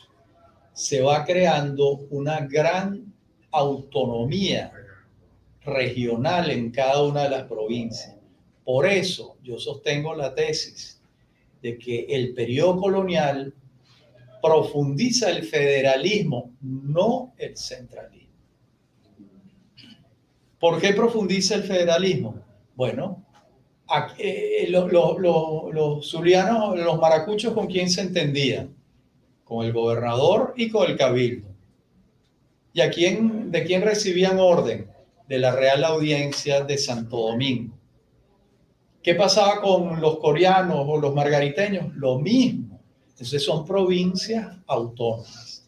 se 0.73 1.01
va 1.01 1.25
creando 1.25 2.07
una 2.09 2.39
gran 2.47 3.08
autonomía 3.51 4.71
regional 5.63 6.49
en 6.49 6.71
cada 6.71 7.03
una 7.03 7.23
de 7.23 7.29
las 7.29 7.43
provincias. 7.43 8.15
Por 8.63 8.85
eso 8.85 9.37
yo 9.43 9.57
sostengo 9.59 10.15
la 10.15 10.33
tesis 10.33 11.01
de 11.61 11.77
que 11.77 12.05
el 12.09 12.33
periodo 12.33 12.79
colonial 12.79 13.53
profundiza 14.41 15.29
el 15.29 15.43
federalismo, 15.43 16.51
no 16.61 17.33
el 17.37 17.57
centralismo. 17.57 18.29
¿Por 20.59 20.79
qué 20.79 20.93
profundiza 20.93 21.55
el 21.55 21.63
federalismo? 21.63 22.35
Bueno, 22.75 23.25
eh, 24.17 24.67
los, 24.69 24.91
los, 24.91 25.17
los 25.73 26.09
zulianos, 26.09 26.77
los 26.77 26.99
maracuchos, 26.99 27.53
¿con 27.53 27.67
quién 27.67 27.89
se 27.89 28.01
entendían? 28.01 28.79
con 29.49 29.65
el 29.65 29.73
gobernador 29.73 30.53
y 30.55 30.69
con 30.69 30.89
el 30.89 30.95
cabildo. 30.95 31.48
¿Y 32.73 32.81
a 32.81 32.89
quién, 32.89 33.51
de 33.51 33.63
quién 33.63 33.81
recibían 33.81 34.39
orden? 34.39 34.89
De 35.27 35.39
la 35.39 35.55
Real 35.55 35.83
Audiencia 35.83 36.63
de 36.63 36.77
Santo 36.77 37.17
Domingo. 37.17 37.77
¿Qué 39.01 39.15
pasaba 39.15 39.61
con 39.61 40.01
los 40.01 40.19
coreanos 40.19 40.85
o 40.87 40.99
los 40.99 41.15
margariteños? 41.15 41.95
Lo 41.95 42.19
mismo. 42.19 42.79
Entonces 43.09 43.43
son 43.43 43.65
provincias 43.65 44.55
autónomas. 44.67 45.67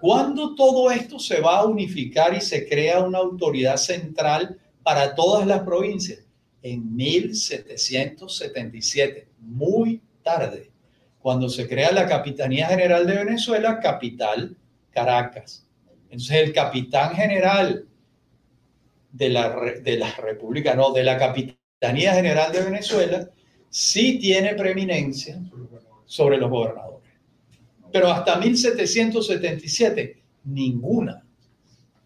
¿Cuándo 0.00 0.54
todo 0.54 0.90
esto 0.90 1.18
se 1.18 1.40
va 1.40 1.58
a 1.58 1.66
unificar 1.66 2.34
y 2.34 2.40
se 2.40 2.66
crea 2.68 3.00
una 3.00 3.18
autoridad 3.18 3.76
central 3.76 4.58
para 4.82 5.14
todas 5.14 5.46
las 5.46 5.60
provincias? 5.62 6.20
En 6.62 6.94
1777, 6.94 9.28
muy 9.40 10.00
tarde 10.22 10.70
cuando 11.20 11.48
se 11.48 11.68
crea 11.68 11.92
la 11.92 12.06
Capitanía 12.06 12.68
General 12.68 13.06
de 13.06 13.16
Venezuela, 13.16 13.80
capital 13.80 14.56
Caracas. 14.90 15.67
Entonces 16.10 16.36
el 16.42 16.52
capitán 16.52 17.14
general 17.14 17.86
de 19.12 19.28
la, 19.28 19.50
de 19.82 19.98
la 19.98 20.14
República, 20.14 20.74
no, 20.74 20.92
de 20.92 21.04
la 21.04 21.18
Capitanía 21.18 22.14
General 22.14 22.52
de 22.52 22.62
Venezuela, 22.62 23.28
sí 23.68 24.18
tiene 24.18 24.54
preeminencia 24.54 25.40
sobre 26.04 26.38
los 26.38 26.50
gobernadores. 26.50 27.10
Pero 27.92 28.08
hasta 28.08 28.36
1777, 28.36 30.22
ninguna. 30.44 31.24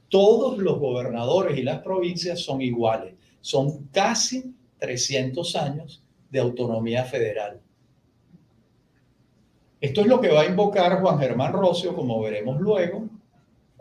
Todos 0.09 0.59
los 0.59 0.79
gobernadores 0.79 1.59
y 1.59 1.63
las 1.63 1.81
provincias 1.81 2.41
son 2.41 2.61
iguales. 2.61 3.15
Son 3.41 3.89
casi 3.89 4.55
300 4.79 5.57
años 5.57 6.03
de 6.31 6.39
autonomía 6.39 7.05
federal. 7.05 7.61
Esto 9.81 10.01
es 10.03 10.07
lo 10.07 10.21
que 10.21 10.29
va 10.29 10.43
a 10.43 10.47
invocar 10.47 11.01
Juan 11.01 11.19
Germán 11.19 11.53
Rocio, 11.53 11.95
como 11.95 12.21
veremos 12.21 12.61
luego, 12.61 13.09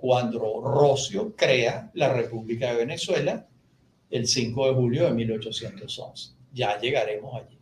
cuando 0.02 0.62
Rocio 0.62 1.36
crea 1.36 1.92
la 1.94 2.12
República 2.12 2.72
de 2.72 2.78
Venezuela 2.78 3.48
el 4.10 4.28
5 4.28 4.68
de 4.68 4.74
julio 4.74 5.06
de 5.06 5.12
1811. 5.12 6.32
Ya 6.52 6.80
llegaremos 6.80 7.36
allí. 7.36 7.58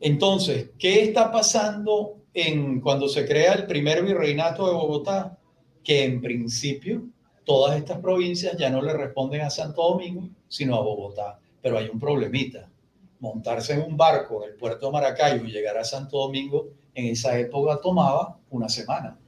Entonces, 0.00 0.70
¿qué 0.78 1.02
está 1.02 1.32
pasando 1.32 2.18
en, 2.32 2.80
cuando 2.80 3.08
se 3.08 3.26
crea 3.26 3.54
el 3.54 3.66
primer 3.66 4.04
virreinato 4.04 4.66
de 4.68 4.72
Bogotá? 4.72 5.36
Que 5.82 6.04
en 6.04 6.20
principio 6.20 7.02
todas 7.44 7.76
estas 7.76 7.98
provincias 7.98 8.56
ya 8.56 8.70
no 8.70 8.80
le 8.80 8.92
responden 8.92 9.40
a 9.40 9.50
Santo 9.50 9.82
Domingo, 9.82 10.28
sino 10.48 10.76
a 10.76 10.80
Bogotá. 10.80 11.40
Pero 11.60 11.76
hay 11.76 11.88
un 11.88 11.98
problemita 11.98 12.70
montarse 13.18 13.72
en 13.72 13.80
un 13.80 13.96
barco 13.96 14.44
en 14.44 14.50
el 14.50 14.56
puerto 14.56 14.86
de 14.86 14.92
Maracaibo 14.92 15.46
y 15.46 15.50
llegar 15.50 15.76
a 15.78 15.84
Santo 15.84 16.18
Domingo, 16.18 16.68
en 16.94 17.06
esa 17.06 17.38
época 17.38 17.80
tomaba 17.80 18.38
una 18.50 18.68
semana. 18.68 19.18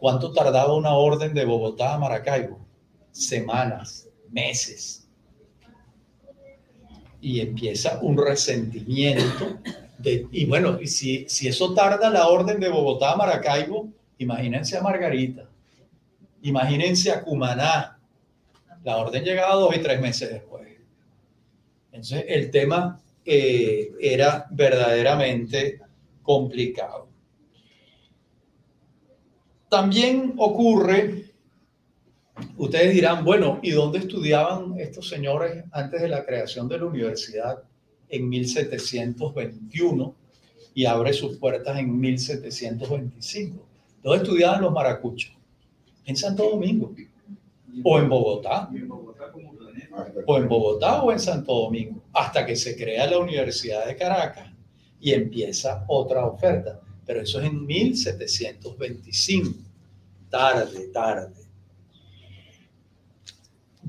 ¿Cuánto 0.00 0.32
tardaba 0.32 0.74
una 0.74 0.94
orden 0.94 1.34
de 1.34 1.44
Bogotá 1.44 1.94
a 1.94 1.98
Maracaibo? 1.98 2.58
Semanas, 3.10 4.08
meses. 4.30 5.06
Y 7.20 7.40
empieza 7.40 7.98
un 8.00 8.16
resentimiento. 8.16 9.58
De, 9.98 10.26
y 10.32 10.46
bueno, 10.46 10.78
si 10.86 11.26
eso 11.26 11.74
tarda 11.74 12.08
la 12.08 12.28
orden 12.28 12.58
de 12.58 12.70
Bogotá 12.70 13.12
a 13.12 13.16
Maracaibo, 13.16 13.90
imagínense 14.16 14.78
a 14.78 14.80
Margarita, 14.80 15.50
imagínense 16.40 17.12
a 17.12 17.22
Cumaná. 17.22 18.00
La 18.82 18.96
orden 18.96 19.22
llegaba 19.22 19.54
dos 19.56 19.76
y 19.76 19.80
tres 19.80 20.00
meses 20.00 20.30
después. 20.30 20.66
Entonces, 21.92 22.24
el 22.26 22.50
tema 22.50 22.98
eh, 23.26 23.92
era 24.00 24.46
verdaderamente 24.50 25.78
complicado. 26.22 27.09
También 29.70 30.34
ocurre, 30.36 31.26
ustedes 32.56 32.92
dirán, 32.92 33.24
bueno, 33.24 33.60
¿y 33.62 33.70
dónde 33.70 34.00
estudiaban 34.00 34.74
estos 34.80 35.08
señores 35.08 35.64
antes 35.70 36.02
de 36.02 36.08
la 36.08 36.26
creación 36.26 36.68
de 36.68 36.78
la 36.78 36.86
universidad 36.86 37.62
en 38.08 38.28
1721 38.28 40.14
y 40.74 40.84
abre 40.86 41.12
sus 41.12 41.38
puertas 41.38 41.78
en 41.78 42.00
1725? 42.00 43.64
¿Dónde 44.02 44.24
estudiaban 44.24 44.62
los 44.62 44.72
maracuchos? 44.72 45.32
En 46.04 46.16
Santo 46.16 46.50
Domingo 46.50 46.92
o 47.84 47.98
en 48.00 48.08
Bogotá 48.08 48.68
o 50.26 50.36
en 50.36 50.48
Bogotá 50.48 51.02
o 51.02 51.12
en 51.12 51.20
Santo 51.20 51.54
Domingo, 51.54 52.02
hasta 52.12 52.44
que 52.44 52.56
se 52.56 52.76
crea 52.76 53.08
la 53.08 53.18
Universidad 53.18 53.86
de 53.86 53.94
Caracas 53.94 54.50
y 55.00 55.12
empieza 55.12 55.84
otra 55.86 56.26
oferta. 56.26 56.80
Pero 57.10 57.22
eso 57.22 57.40
es 57.40 57.46
en 57.48 57.66
1725, 57.66 59.58
tarde, 60.30 60.86
tarde. 60.92 61.42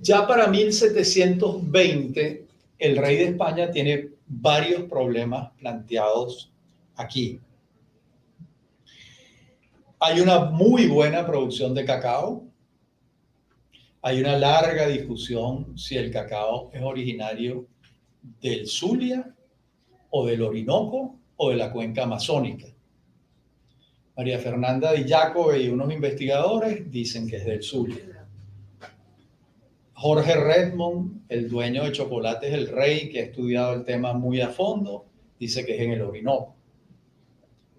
Ya 0.02 0.26
para 0.26 0.48
1720, 0.48 2.48
el 2.80 2.98
rey 2.98 3.18
de 3.18 3.26
España 3.26 3.70
tiene 3.70 4.10
varios 4.26 4.90
problemas 4.90 5.52
planteados 5.60 6.52
aquí. 6.96 7.40
Hay 10.00 10.20
una 10.20 10.46
muy 10.46 10.88
buena 10.88 11.24
producción 11.24 11.76
de 11.76 11.86
cacao, 11.86 12.44
hay 14.02 14.20
una 14.20 14.36
larga 14.36 14.88
discusión 14.88 15.78
si 15.78 15.96
el 15.96 16.10
cacao 16.10 16.72
es 16.74 16.82
originario 16.82 17.68
del 18.42 18.66
Zulia 18.66 19.32
o 20.10 20.26
del 20.26 20.42
Orinoco 20.42 21.20
o 21.36 21.52
de 21.52 21.58
la 21.58 21.72
cuenca 21.72 22.06
amazónica. 22.06 22.71
María 24.15 24.39
Fernanda 24.39 24.93
Di 24.93 25.08
Jacobe 25.08 25.62
y 25.62 25.69
unos 25.69 25.91
investigadores 25.91 26.89
dicen 26.91 27.28
que 27.28 27.38
es 27.38 27.45
del 27.45 27.63
Zulia. 27.63 28.26
Jorge 29.93 30.36
Redmond, 30.36 31.26
el 31.30 31.50
dueño 31.50 31.84
de 31.84 31.91
Chocolates 31.91 32.52
El 32.54 32.67
Rey, 32.67 33.10
que 33.10 33.19
ha 33.19 33.24
estudiado 33.26 33.74
el 33.74 33.86
tema 33.86 34.13
muy 34.13 34.41
a 34.41 34.50
fondo, 34.50 35.06
dice 35.39 35.65
que 35.65 35.76
es 35.76 35.82
en 35.82 35.91
el 35.91 36.02
Orinoco. 36.02 36.56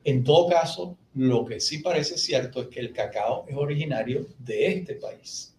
En 0.04 0.22
todo 0.22 0.48
caso, 0.48 0.96
lo 1.14 1.44
que 1.44 1.60
sí 1.60 1.78
parece 1.78 2.16
cierto 2.16 2.62
es 2.62 2.68
que 2.68 2.80
el 2.80 2.92
cacao 2.92 3.44
es 3.48 3.56
originario 3.56 4.26
de 4.38 4.66
este 4.68 4.94
país 4.94 5.52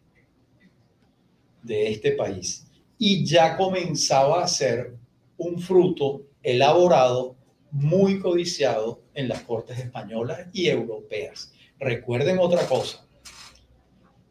de 1.63 1.91
este 1.91 2.11
país 2.11 2.67
y 2.97 3.25
ya 3.25 3.57
comenzaba 3.57 4.43
a 4.43 4.47
ser 4.47 4.95
un 5.37 5.59
fruto 5.59 6.21
elaborado 6.43 7.35
muy 7.71 8.19
codiciado 8.19 9.01
en 9.13 9.27
las 9.27 9.41
cortes 9.43 9.79
españolas 9.79 10.47
y 10.53 10.67
europeas. 10.67 11.53
Recuerden 11.79 12.39
otra 12.39 12.65
cosa, 12.67 13.05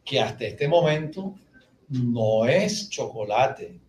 que 0.03 0.19
hasta 0.19 0.45
este 0.45 0.67
momento 0.67 1.35
no 1.89 2.45
es 2.45 2.89
chocolate, 2.89 3.79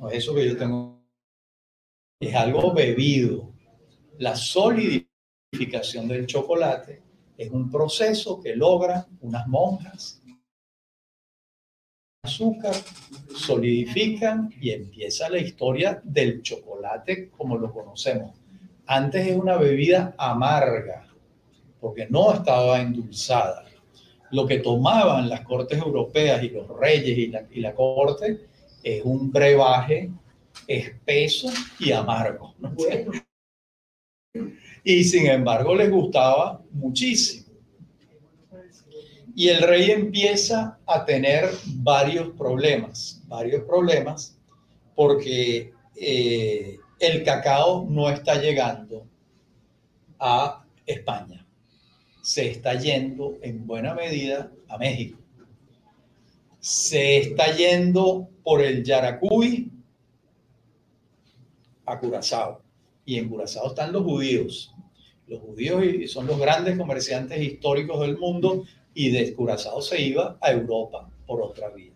no 0.00 0.08
es 0.08 0.18
eso 0.18 0.34
que 0.34 0.48
yo 0.48 0.56
tengo 0.56 1.02
es 2.20 2.34
algo 2.34 2.72
bebido. 2.72 3.52
La 4.18 4.34
solidificación 4.36 6.08
del 6.08 6.26
chocolate 6.26 7.02
es 7.36 7.50
un 7.50 7.70
proceso 7.70 8.40
que 8.40 8.56
logran 8.56 9.04
unas 9.20 9.46
monjas 9.46 10.22
azúcar, 12.24 12.74
solidifican 13.36 14.50
y 14.60 14.70
empieza 14.70 15.28
la 15.28 15.38
historia 15.38 16.00
del 16.02 16.42
chocolate 16.42 17.28
como 17.30 17.58
lo 17.58 17.70
conocemos. 17.70 18.43
Antes 18.86 19.26
es 19.26 19.36
una 19.36 19.56
bebida 19.56 20.14
amarga, 20.18 21.06
porque 21.80 22.06
no 22.10 22.32
estaba 22.32 22.80
endulzada. 22.80 23.64
Lo 24.30 24.46
que 24.46 24.58
tomaban 24.58 25.28
las 25.28 25.42
cortes 25.42 25.78
europeas 25.78 26.42
y 26.42 26.50
los 26.50 26.68
reyes 26.68 27.16
y 27.16 27.26
la, 27.28 27.44
y 27.50 27.60
la 27.60 27.74
corte 27.74 28.46
es 28.82 29.04
un 29.04 29.30
brebaje 29.30 30.10
espeso 30.66 31.48
y 31.78 31.92
amargo. 31.92 32.54
Y 34.82 35.04
sin 35.04 35.26
embargo 35.26 35.74
les 35.74 35.90
gustaba 35.90 36.62
muchísimo. 36.72 37.44
Y 39.34 39.48
el 39.48 39.62
rey 39.62 39.90
empieza 39.90 40.78
a 40.86 41.04
tener 41.04 41.50
varios 41.76 42.28
problemas, 42.36 43.22
varios 43.26 43.64
problemas, 43.64 44.38
porque 44.94 45.72
eh, 45.96 46.78
el 47.06 47.22
cacao 47.22 47.86
no 47.88 48.10
está 48.10 48.40
llegando 48.40 49.06
a 50.18 50.64
España. 50.86 51.46
Se 52.22 52.50
está 52.50 52.74
yendo 52.74 53.36
en 53.42 53.66
buena 53.66 53.94
medida 53.94 54.50
a 54.68 54.78
México. 54.78 55.18
Se 56.60 57.18
está 57.18 57.54
yendo 57.54 58.28
por 58.42 58.62
el 58.62 58.82
Yaracuy 58.82 59.70
a 61.86 61.98
Curazao. 61.98 62.62
Y 63.04 63.18
en 63.18 63.28
Curazao 63.28 63.68
están 63.68 63.92
los 63.92 64.04
judíos. 64.04 64.74
Los 65.26 65.40
judíos 65.40 66.10
son 66.10 66.26
los 66.26 66.38
grandes 66.38 66.76
comerciantes 66.76 67.40
históricos 67.40 68.00
del 68.00 68.18
mundo 68.18 68.64
y 68.94 69.10
de 69.10 69.34
Curazao 69.34 69.82
se 69.82 70.00
iba 70.00 70.38
a 70.40 70.52
Europa 70.52 71.10
por 71.26 71.42
otra 71.42 71.70
vía. 71.70 71.93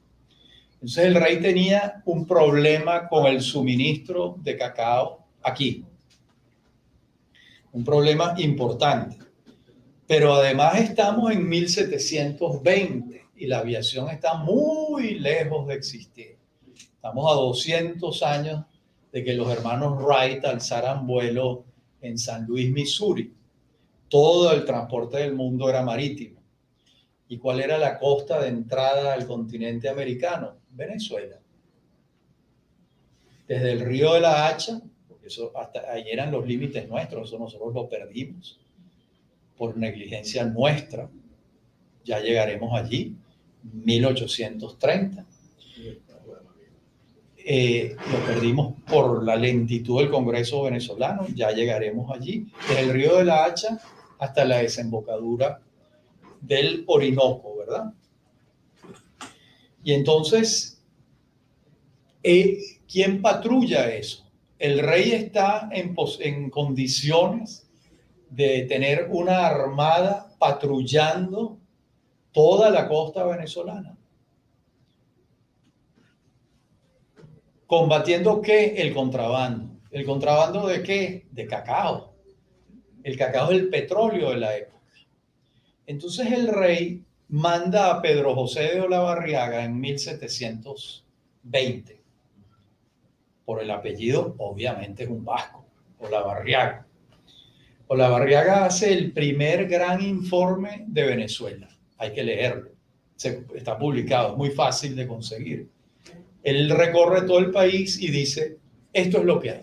Entonces 0.81 1.07
el 1.07 1.17
rey 1.17 1.41
tenía 1.41 2.03
un 2.05 2.25
problema 2.25 3.09
con 3.09 3.27
el 3.27 3.41
suministro 3.41 4.37
de 4.39 4.57
cacao 4.57 5.27
aquí. 5.43 5.85
Un 7.73 7.83
problema 7.83 8.35
importante. 8.39 9.19
Pero 10.07 10.35
además 10.35 10.81
estamos 10.81 11.33
en 11.33 11.49
1720 11.49 13.27
y 13.37 13.47
la 13.47 13.59
aviación 13.59 14.09
está 14.09 14.35
muy 14.35 15.19
lejos 15.19 15.67
de 15.67 15.75
existir. 15.75 16.37
Estamos 16.95 17.31
a 17.31 17.35
200 17.35 18.23
años 18.23 18.65
de 19.13 19.25
que 19.25 19.35
los 19.35 19.51
hermanos 19.51 20.01
Wright 20.01 20.45
alzaran 20.45 21.09
vuelo 21.09 21.65
en 22.01 22.19
San 22.19 22.47
Luis, 22.47 22.71
Missouri. 22.71 23.33
Todo 24.09 24.53
el 24.53 24.65
transporte 24.65 25.19
del 25.19 25.35
mundo 25.35 25.69
era 25.69 25.83
marítimo. 25.83 26.41
¿Y 27.29 27.39
cuál 27.39 27.61
era 27.61 27.79
la 27.79 27.99
costa 27.99 28.41
de 28.41 28.49
entrada 28.49 29.13
al 29.13 29.27
continente 29.27 29.89
americano? 29.89 30.58
Venezuela. 30.71 31.37
Desde 33.47 33.73
el 33.73 33.81
río 33.81 34.15
de 34.15 34.21
la 34.21 34.49
Hacha, 34.49 34.81
porque 35.09 35.29
eso 35.29 35.53
hasta 35.57 35.91
ahí 35.91 36.05
eran 36.11 36.31
los 36.31 36.47
límites 36.47 36.89
nuestros, 36.89 37.29
eso 37.29 37.39
nosotros 37.39 37.73
lo 37.75 37.89
perdimos 37.89 38.61
por 39.57 39.77
negligencia 39.77 40.45
nuestra. 40.45 41.09
Ya 42.05 42.21
llegaremos 42.21 42.73
allí, 42.79 43.17
1830. 43.73 45.25
Eh, 47.51 47.97
lo 48.13 48.27
perdimos 48.27 48.75
por 48.87 49.25
la 49.25 49.35
lentitud 49.35 50.01
del 50.01 50.11
Congreso 50.11 50.65
venezolano, 50.65 51.27
ya 51.35 51.51
llegaremos 51.51 52.15
allí, 52.15 52.47
desde 52.69 52.83
el 52.83 52.93
río 52.93 53.17
de 53.17 53.25
la 53.25 53.45
Hacha 53.45 53.81
hasta 54.19 54.45
la 54.45 54.59
desembocadura 54.59 55.59
del 56.43 56.85
Orinoco, 56.87 57.57
¿verdad? 57.57 57.95
Y 59.89 59.95
entonces, 59.95 60.85
¿quién 62.23 63.23
patrulla 63.23 63.89
eso? 63.89 64.31
El 64.59 64.81
rey 64.81 65.13
está 65.13 65.71
en, 65.73 65.97
en 66.21 66.51
condiciones 66.51 67.67
de 68.29 68.67
tener 68.69 69.09
una 69.11 69.47
armada 69.47 70.37
patrullando 70.39 71.59
toda 72.33 72.69
la 72.69 72.87
costa 72.87 73.25
venezolana. 73.25 73.97
¿Combatiendo 77.67 78.43
qué? 78.43 78.75
El 78.83 78.93
contrabando. 78.93 79.81
¿El 79.91 80.05
contrabando 80.05 80.67
de 80.67 80.83
qué? 80.83 81.29
De 81.31 81.47
cacao. 81.47 82.15
El 83.03 83.17
cacao 83.17 83.53
es 83.53 83.59
el 83.59 83.71
petróleo 83.71 84.33
de 84.33 84.37
la 84.37 84.55
época. 84.55 84.83
Entonces 85.87 86.31
el 86.31 86.49
rey 86.49 87.08
manda 87.29 87.91
a 87.91 88.01
Pedro 88.01 88.35
José 88.35 88.75
de 88.75 88.81
Olavarriaga 88.81 89.65
en 89.65 89.79
1720. 89.81 92.01
Por 93.45 93.63
el 93.63 93.71
apellido, 93.71 94.35
obviamente 94.39 95.05
es 95.05 95.11
un 95.11 95.25
vasco, 95.25 95.65
Olavarriaga. 96.01 96.87
Olavarriaga 97.89 98.67
hace 98.67 98.93
el 98.93 99.13
primer 99.13 99.69
gran 99.69 100.03
informe 100.03 100.85
de 100.87 101.07
Venezuela. 101.07 101.69
Hay 101.99 102.13
que 102.13 102.23
leerlo. 102.23 102.71
está 103.55 103.79
publicado, 103.79 104.33
es 104.33 104.37
muy 104.37 104.51
fácil 104.51 104.95
de 104.95 105.07
conseguir. 105.07 105.69
Él 106.43 106.71
recorre 106.71 107.23
todo 107.23 107.39
el 107.39 107.51
país 107.51 108.01
y 108.01 108.11
dice, 108.11 108.59
esto 108.93 109.19
es 109.19 109.25
lo 109.25 109.41
que 109.41 109.51
hay. 109.51 109.63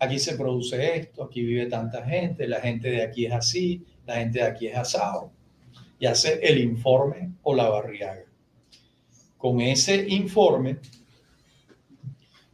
Aquí 0.00 0.18
se 0.18 0.36
produce 0.36 0.96
esto, 0.96 1.24
aquí 1.24 1.42
vive 1.42 1.66
tanta 1.66 2.04
gente, 2.04 2.46
la 2.46 2.60
gente 2.60 2.90
de 2.90 3.02
aquí 3.02 3.26
es 3.26 3.32
así, 3.32 3.84
la 4.06 4.16
gente 4.16 4.38
de 4.38 4.44
aquí 4.44 4.68
es 4.68 4.76
asado. 4.76 5.32
Y 5.98 6.06
hace 6.06 6.38
el 6.42 6.58
informe 6.58 7.32
o 7.42 7.54
la 7.54 7.68
barriaga. 7.68 8.24
Con 9.36 9.60
ese 9.60 10.06
informe, 10.08 10.78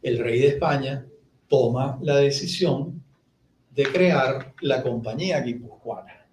el 0.01 0.19
rey 0.19 0.39
de 0.39 0.47
España 0.47 1.05
toma 1.47 1.97
la 2.01 2.17
decisión 2.17 3.03
de 3.71 3.83
crear 3.83 4.53
la 4.61 4.81
compañía 4.81 5.41
guipuzcoana. 5.41 6.25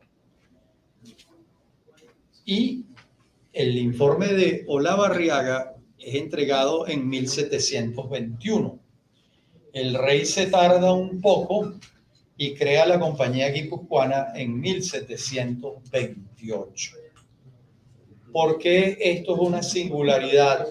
Y 2.44 2.84
el 3.52 3.78
informe 3.78 4.26
de 4.28 4.64
Olavarriaga 4.66 5.76
es 5.98 6.14
entregado 6.14 6.88
en 6.88 7.06
1721. 7.08 8.78
El 9.72 9.94
rey 9.94 10.24
se 10.24 10.46
tarda 10.46 10.92
un 10.92 11.20
poco 11.20 11.74
y 12.36 12.54
crea 12.54 12.86
la 12.86 12.98
compañía 12.98 13.50
guipuzcoana 13.50 14.32
en 14.34 14.58
1728. 14.60 17.01
¿Por 18.32 18.58
qué 18.58 18.96
esto 18.98 19.34
es 19.34 19.40
una 19.40 19.62
singularidad 19.62 20.66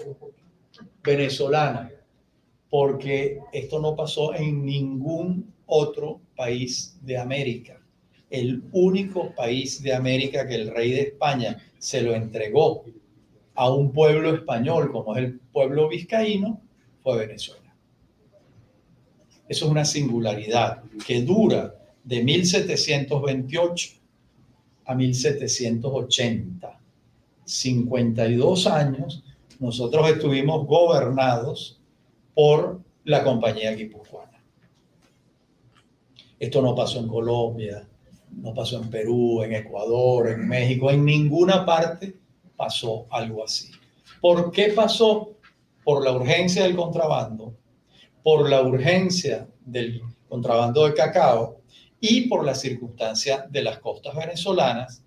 venezolana? 1.02 1.92
Porque 2.68 3.38
esto 3.52 3.78
no 3.78 3.94
pasó 3.94 4.34
en 4.34 4.64
ningún 4.64 5.52
otro 5.66 6.20
país 6.36 6.98
de 7.02 7.16
América. 7.16 7.80
El 8.28 8.64
único 8.72 9.32
país 9.34 9.80
de 9.82 9.94
América 9.94 10.46
que 10.48 10.56
el 10.56 10.74
rey 10.74 10.90
de 10.90 11.00
España 11.02 11.62
se 11.78 12.02
lo 12.02 12.14
entregó 12.14 12.84
a 13.54 13.70
un 13.70 13.92
pueblo 13.92 14.34
español 14.34 14.90
como 14.90 15.14
es 15.14 15.24
el 15.24 15.38
pueblo 15.38 15.88
vizcaíno 15.88 16.60
fue 17.02 17.18
Venezuela. 17.18 17.74
Eso 19.48 19.66
es 19.66 19.70
una 19.70 19.84
singularidad 19.84 20.82
que 21.06 21.22
dura 21.22 21.74
de 22.02 22.24
1728 22.24 23.90
a 24.86 24.94
1780. 24.94 26.81
52 27.44 28.66
años 28.66 29.24
nosotros 29.58 30.08
estuvimos 30.10 30.66
gobernados 30.66 31.80
por 32.34 32.80
la 33.04 33.22
compañía 33.22 33.72
guipuzcoana. 33.72 34.42
Esto 36.38 36.60
no 36.60 36.74
pasó 36.74 36.98
en 36.98 37.06
Colombia, 37.06 37.86
no 38.32 38.52
pasó 38.54 38.82
en 38.82 38.90
Perú, 38.90 39.42
en 39.42 39.54
Ecuador, 39.54 40.28
en 40.30 40.48
México, 40.48 40.90
en 40.90 41.04
ninguna 41.04 41.64
parte 41.64 42.16
pasó 42.56 43.06
algo 43.10 43.44
así. 43.44 43.70
¿Por 44.20 44.50
qué 44.50 44.72
pasó? 44.74 45.36
Por 45.84 46.04
la 46.04 46.12
urgencia 46.12 46.62
del 46.62 46.76
contrabando, 46.76 47.56
por 48.22 48.48
la 48.48 48.62
urgencia 48.62 49.48
del 49.64 50.02
contrabando 50.28 50.86
de 50.86 50.94
cacao 50.94 51.60
y 52.00 52.22
por 52.28 52.44
la 52.44 52.54
circunstancia 52.54 53.46
de 53.48 53.62
las 53.62 53.78
costas 53.78 54.14
venezolanas, 54.14 55.04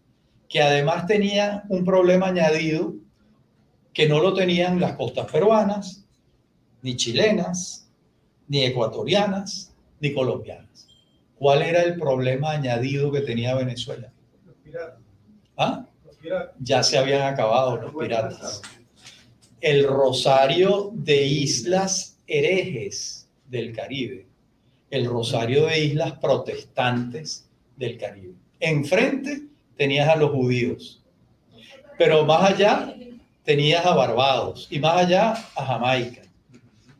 que 0.47 0.61
además 0.61 1.07
tenían 1.07 1.63
un 1.69 1.83
problema 1.83 2.27
añadido 2.27 2.93
que 3.93 4.07
no 4.07 4.19
lo 4.19 4.33
tenían 4.33 4.79
las 4.79 4.93
costas 4.93 5.31
peruanas, 5.31 6.05
ni 6.81 6.95
chilenas, 6.95 7.89
ni 8.47 8.63
ecuatorianas, 8.63 9.73
ni 9.99 10.13
colombianas. 10.13 10.87
¿Cuál 11.35 11.61
era 11.61 11.81
el 11.81 11.97
problema 11.97 12.51
añadido 12.51 13.11
que 13.11 13.21
tenía 13.21 13.55
Venezuela? 13.55 14.11
¿Ah? 15.57 15.85
ya 16.59 16.81
se 16.83 16.97
habían 16.97 17.21
acabado 17.21 17.77
los 17.77 17.93
piratas. 17.93 18.61
El 19.61 19.87
rosario 19.87 20.91
de 20.93 21.23
islas 21.23 22.17
herejes 22.27 23.27
del 23.47 23.73
Caribe. 23.73 24.27
el 24.91 25.05
rosario 25.05 25.65
de 25.65 25.79
islas 25.83 26.13
protestantes 26.19 27.49
del 27.75 27.97
Caribe. 27.97 28.35
Enfrente 28.59 29.43
tenías 29.77 30.07
a 30.07 30.15
los 30.15 30.31
judíos, 30.31 31.03
pero 31.97 32.25
más 32.25 32.51
allá 32.51 32.95
tenías 33.43 33.85
a 33.85 33.93
Barbados 33.95 34.67
y 34.69 34.79
más 34.79 34.97
allá 34.97 35.33
a 35.55 35.65
Jamaica. 35.65 36.23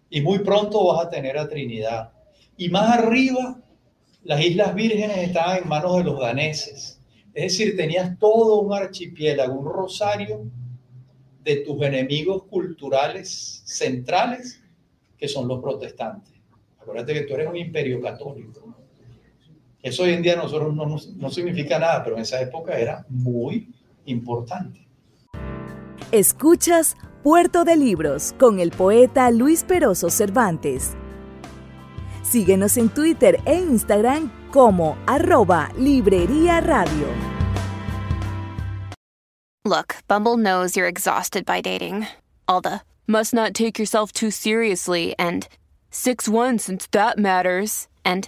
Y 0.10 0.22
muy 0.22 0.40
pronto 0.40 0.86
vas 0.86 1.08
a 1.08 1.10
tener 1.10 1.38
a 1.38 1.50
Trinidad. 1.50 2.14
Y 2.58 2.70
más 2.70 2.98
arriba, 2.98 3.60
las 4.24 4.42
Islas 4.42 4.74
Vírgenes 4.76 5.18
estaban 5.18 5.64
en 5.64 5.68
manos 5.68 5.98
de 5.98 6.04
los 6.04 6.20
daneses. 6.20 7.02
Es 7.34 7.52
decir, 7.52 7.76
tenías 7.76 8.18
todo 8.18 8.62
un 8.62 8.74
archipiélago, 8.74 9.54
un 9.60 9.66
rosario 9.66 10.50
de 11.44 11.58
tus 11.58 11.82
enemigos 11.82 12.44
culturales 12.44 13.62
centrales, 13.66 14.62
que 15.18 15.28
son 15.28 15.48
los 15.48 15.62
protestantes. 15.62 16.34
Acuérdate 16.80 17.14
que 17.14 17.22
tú 17.22 17.34
eres 17.34 17.48
un 17.48 17.58
imperio 17.58 18.02
católico. 18.02 18.64
Eso 19.86 20.02
hoy 20.02 20.13
en 20.13 20.24
día 20.24 20.36
nosotros 20.36 20.74
no, 20.74 20.88
no 20.88 21.30
significa 21.30 21.78
nada, 21.78 22.04
pero 22.04 22.15
en 22.15 22.24
esa 22.24 22.41
época 22.41 22.76
era 22.76 23.06
muy 23.08 23.71
importante. 24.06 24.84
Escuchas 26.12 26.95
Puerto 27.21 27.63
de 27.63 27.76
Libros 27.76 28.34
con 28.39 28.60
el 28.60 28.71
poeta 28.71 29.30
Luis 29.30 29.63
Peroso 29.63 30.10
Cervantes. 30.10 30.95
Síguenos 32.24 32.78
en 32.78 32.89
Twitter 32.89 33.39
e 33.45 33.58
Instagram 33.58 34.32
como 34.52 34.98
arroba 35.06 35.69
Librería 35.78 36.62
Radio. 36.62 37.06
Look, 39.63 39.98
Bumble 40.08 40.38
knows 40.38 40.76
you're 40.76 40.89
exhausted 40.89 41.45
by 41.45 41.62
dating. 41.62 42.08
All 42.48 42.60
the 42.60 42.82
must 43.06 43.36
not 43.36 43.54
take 43.54 43.78
yourself 43.78 44.12
too 44.12 44.32
seriously 44.32 45.13
and 45.19 45.48
6-1 45.91 46.60
since 46.60 46.88
that 46.89 47.19
matters. 47.19 47.88
And 48.04 48.28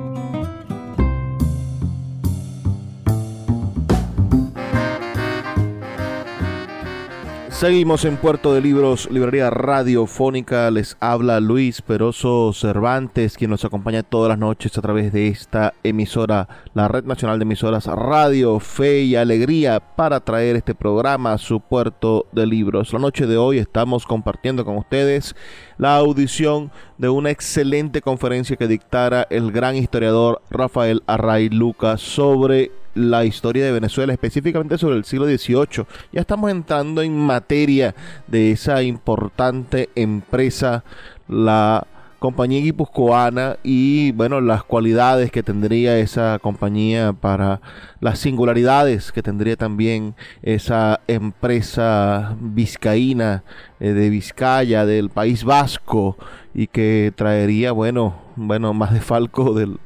Seguimos 7.61 8.05
en 8.05 8.17
Puerto 8.17 8.55
de 8.55 8.61
Libros, 8.61 9.07
Librería 9.11 9.51
Radiofónica. 9.51 10.71
Les 10.71 10.97
habla 10.99 11.39
Luis 11.39 11.83
Peroso 11.83 12.53
Cervantes, 12.53 13.37
quien 13.37 13.51
nos 13.51 13.63
acompaña 13.63 14.01
todas 14.01 14.29
las 14.29 14.39
noches 14.39 14.75
a 14.79 14.81
través 14.81 15.13
de 15.13 15.27
esta 15.27 15.75
emisora, 15.83 16.47
la 16.73 16.87
Red 16.87 17.03
Nacional 17.03 17.37
de 17.37 17.43
Emisoras 17.43 17.85
Radio, 17.85 18.59
Fe 18.59 19.01
y 19.03 19.15
Alegría, 19.15 19.79
para 19.79 20.21
traer 20.21 20.55
este 20.55 20.73
programa 20.73 21.33
a 21.33 21.37
su 21.37 21.59
Puerto 21.59 22.25
de 22.31 22.47
Libros. 22.47 22.93
La 22.93 22.99
noche 22.99 23.27
de 23.27 23.37
hoy 23.37 23.59
estamos 23.59 24.07
compartiendo 24.07 24.65
con 24.65 24.77
ustedes 24.77 25.35
la 25.77 25.97
audición 25.97 26.71
de 27.01 27.09
una 27.09 27.31
excelente 27.31 27.99
conferencia 27.99 28.55
que 28.57 28.67
dictara 28.67 29.25
el 29.31 29.51
gran 29.51 29.75
historiador 29.75 30.43
Rafael 30.51 31.01
Array 31.07 31.49
Lucas 31.49 31.99
sobre 31.99 32.69
la 32.93 33.25
historia 33.25 33.65
de 33.65 33.71
Venezuela, 33.71 34.13
específicamente 34.13 34.77
sobre 34.77 34.97
el 34.97 35.05
siglo 35.05 35.25
XVIII. 35.25 35.87
Ya 36.11 36.21
estamos 36.21 36.51
entrando 36.51 37.01
en 37.01 37.17
materia 37.17 37.95
de 38.27 38.51
esa 38.51 38.83
importante 38.83 39.89
empresa, 39.95 40.83
la 41.27 41.87
compañía 42.21 42.61
guipuzcoana 42.61 43.57
y 43.63 44.11
bueno, 44.11 44.41
las 44.41 44.63
cualidades 44.63 45.31
que 45.31 45.41
tendría 45.41 45.97
esa 45.97 46.37
compañía 46.37 47.13
para 47.13 47.61
las 47.99 48.19
singularidades 48.19 49.11
que 49.11 49.23
tendría 49.23 49.55
también 49.55 50.13
esa 50.43 50.99
empresa 51.07 52.37
vizcaína 52.39 53.43
eh, 53.79 53.93
de 53.93 54.11
Vizcaya, 54.11 54.85
del 54.85 55.09
País 55.09 55.43
Vasco 55.43 56.15
y 56.53 56.67
que 56.67 57.11
traería, 57.15 57.71
bueno, 57.71 58.13
bueno, 58.35 58.71
más 58.75 58.93
de 58.93 58.99
Falco 58.99 59.55
del, 59.55 59.79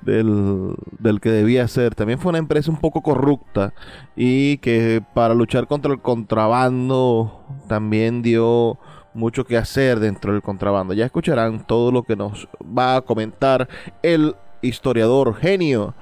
del, 0.00 1.20
que 1.20 1.30
debía 1.30 1.68
ser. 1.68 1.94
También 1.94 2.18
fue 2.18 2.30
una 2.30 2.38
empresa 2.38 2.70
un 2.70 2.78
poco 2.78 3.02
corrupta 3.02 3.74
y 4.16 4.56
que 4.56 5.02
para 5.12 5.34
luchar 5.34 5.66
contra 5.66 5.92
el 5.92 6.00
contrabando 6.00 7.44
también 7.68 8.22
dio 8.22 8.78
mucho 9.14 9.44
que 9.44 9.56
hacer 9.56 10.00
dentro 10.00 10.32
del 10.32 10.42
contrabando. 10.42 10.92
Ya 10.92 11.06
escucharán 11.06 11.66
todo 11.66 11.90
lo 11.90 12.02
que 12.02 12.16
nos 12.16 12.48
va 12.60 12.96
a 12.96 13.00
comentar 13.00 13.68
el 14.02 14.34
historiador 14.60 15.34
genio 15.36 15.94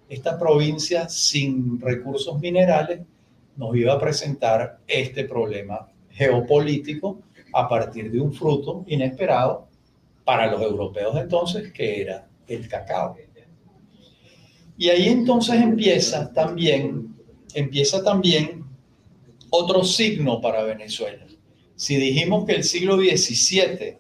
esta 0.10 0.38
provincia 0.40 1.08
sin 1.08 1.80
recursos 1.80 2.40
minerales 2.40 3.02
nos 3.56 3.76
iba 3.76 3.94
a 3.94 4.00
presentar 4.00 4.80
este 4.88 5.26
problema 5.26 5.88
geopolítico 6.10 7.20
a 7.54 7.68
partir 7.68 8.12
de 8.12 8.20
un 8.20 8.34
fruto 8.34 8.84
inesperado 8.88 9.68
para 10.24 10.50
los 10.52 10.62
europeos 10.62 11.16
entonces, 11.18 11.72
que 11.72 12.02
era 12.02 12.28
el 12.48 12.68
cacao. 12.68 13.16
Y 14.78 14.88
ahí 14.88 15.10
entonces 15.10 15.56
empieza 15.56 16.32
también, 16.32 17.14
empieza 17.54 18.02
también 18.02 18.64
otro 19.50 19.84
signo 19.84 20.40
para 20.40 20.64
Venezuela. 20.64 21.26
Si 21.76 21.98
dijimos 21.98 22.46
que 22.46 22.54
el 22.54 22.64
siglo 22.64 22.96
XVII 22.96 23.98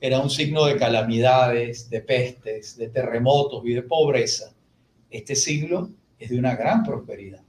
era 0.00 0.20
un 0.20 0.30
signo 0.30 0.64
de 0.64 0.76
calamidades, 0.76 1.90
de 1.90 2.00
pestes, 2.00 2.76
de 2.76 2.88
terremotos 2.88 3.62
y 3.66 3.74
de 3.74 3.82
pobreza, 3.82 4.54
este 5.10 5.36
siglo 5.36 5.90
es 6.18 6.30
de 6.30 6.38
una 6.38 6.56
gran 6.56 6.82
prosperidad. 6.82 7.42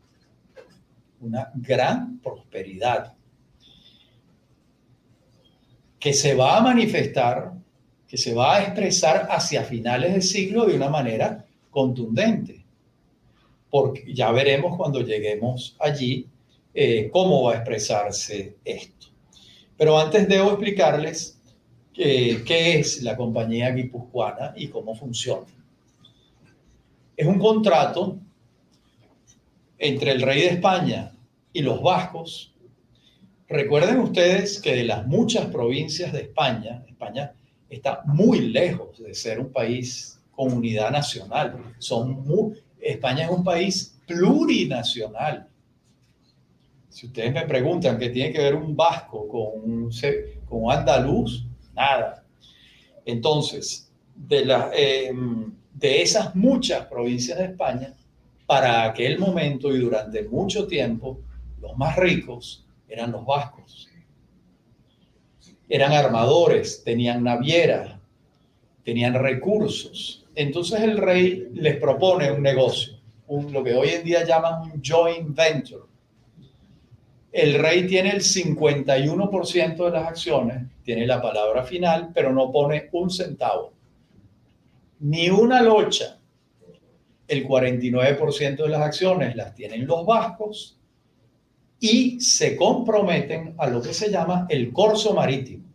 Una 1.21 1.51
gran 1.55 2.19
prosperidad 2.19 3.14
que 6.05 6.13
se 6.13 6.35
va 6.35 6.57
a 6.57 6.61
manifestar, 6.61 7.51
que 8.07 8.15
se 8.15 8.35
va 8.35 8.57
a 8.57 8.61
expresar 8.61 9.27
hacia 9.31 9.63
finales 9.63 10.13
del 10.13 10.21
siglo 10.21 10.67
de 10.67 10.75
una 10.75 10.87
manera 10.87 11.43
contundente. 11.71 12.63
Porque 13.71 14.13
ya 14.13 14.29
veremos 14.29 14.77
cuando 14.77 15.01
lleguemos 15.01 15.75
allí 15.79 16.27
eh, 16.75 17.09
cómo 17.11 17.41
va 17.41 17.53
a 17.53 17.55
expresarse 17.55 18.57
esto. 18.63 19.07
Pero 19.75 19.97
antes 19.97 20.29
debo 20.29 20.49
explicarles 20.49 21.41
eh, 21.97 22.43
qué 22.45 22.77
es 22.77 23.01
la 23.01 23.17
compañía 23.17 23.71
guipuzcoana 23.71 24.53
y 24.55 24.67
cómo 24.67 24.93
funciona. 24.93 25.47
Es 27.17 27.25
un 27.25 27.39
contrato 27.39 28.19
entre 29.79 30.11
el 30.11 30.21
rey 30.21 30.41
de 30.41 30.49
España 30.49 31.13
y 31.51 31.63
los 31.63 31.81
vascos. 31.81 32.53
Recuerden 33.47 33.99
ustedes 33.99 34.59
que 34.59 34.75
de 34.75 34.85
las 34.85 35.05
muchas 35.05 35.45
provincias 35.47 36.11
de 36.11 36.21
España, 36.21 36.83
España 36.87 37.33
está 37.69 38.01
muy 38.05 38.39
lejos 38.49 38.97
de 38.97 39.13
ser 39.13 39.39
un 39.39 39.51
país 39.51 40.19
con 40.31 40.51
unidad 40.51 40.89
nacional. 40.89 41.75
España 42.79 43.25
es 43.25 43.29
un 43.29 43.43
país 43.43 43.95
plurinacional. 44.07 45.47
Si 46.89 47.05
ustedes 47.05 47.33
me 47.33 47.45
preguntan 47.45 47.99
qué 47.99 48.09
tiene 48.09 48.33
que 48.33 48.41
ver 48.41 48.55
un 48.55 48.75
vasco 48.75 49.27
con 49.27 49.91
un, 50.49 50.71
andaluz, 50.71 51.45
nada. 51.75 52.23
Entonces, 53.05 53.91
de, 54.15 54.45
la, 54.45 54.71
em, 54.73 55.53
de 55.71 56.01
esas 56.01 56.35
muchas 56.35 56.87
provincias 56.87 57.37
de 57.37 57.45
España, 57.45 57.93
para 58.47 58.85
aquel 58.85 59.19
momento 59.19 59.75
y 59.75 59.79
durante 59.79 60.23
mucho 60.23 60.65
tiempo, 60.65 61.19
los 61.61 61.77
más 61.77 61.95
ricos 61.97 62.64
eran 62.95 63.11
los 63.11 63.25
vascos. 63.25 63.89
Eran 65.69 65.93
armadores, 65.93 66.83
tenían 66.83 67.23
naviera, 67.23 67.99
tenían 68.83 69.13
recursos. 69.13 70.25
Entonces 70.35 70.81
el 70.81 70.97
rey 70.97 71.49
les 71.53 71.77
propone 71.77 72.31
un 72.31 72.41
negocio, 72.41 72.99
un, 73.27 73.51
lo 73.51 73.63
que 73.63 73.73
hoy 73.73 73.89
en 73.89 74.03
día 74.03 74.25
llaman 74.25 74.71
un 74.71 74.81
joint 74.83 75.35
venture 75.35 75.95
el 77.35 77.55
rey 77.55 77.85
tiene 77.85 78.11
el 78.11 78.21
51% 78.21 79.75
de 79.75 79.91
las 79.91 80.07
acciones, 80.07 80.63
tiene 80.85 81.05
la 81.05 81.21
palabra 81.21 81.63
final, 81.63 82.11
pero 82.13 82.31
no 82.31 82.49
pone 82.49 82.87
un 82.93 83.09
centavo, 83.09 83.73
ni 85.01 85.29
una 85.29 85.61
locha. 85.61 86.17
El 87.27 87.45
49% 87.45 88.55
de 88.55 88.69
las 88.69 88.81
acciones 88.81 89.35
las 89.35 89.53
tienen 89.53 89.85
los 89.85 90.05
vascos 90.05 90.79
y 91.85 92.19
se 92.19 92.55
comprometen 92.55 93.53
a 93.59 93.67
lo 93.67 93.79
que 93.79 93.93
se 93.93 94.09
llama 94.09 94.47
el 94.49 94.73
corso 94.73 95.13
marítimo. 95.13 95.65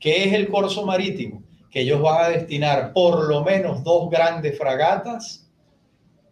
¿Qué 0.00 0.24
es 0.24 0.32
el 0.32 0.48
corso 0.48 0.84
marítimo? 0.84 1.44
Que 1.70 1.82
ellos 1.82 2.02
van 2.02 2.24
a 2.24 2.28
destinar 2.30 2.92
por 2.92 3.28
lo 3.28 3.44
menos 3.44 3.84
dos 3.84 4.10
grandes 4.10 4.58
fragatas 4.58 5.48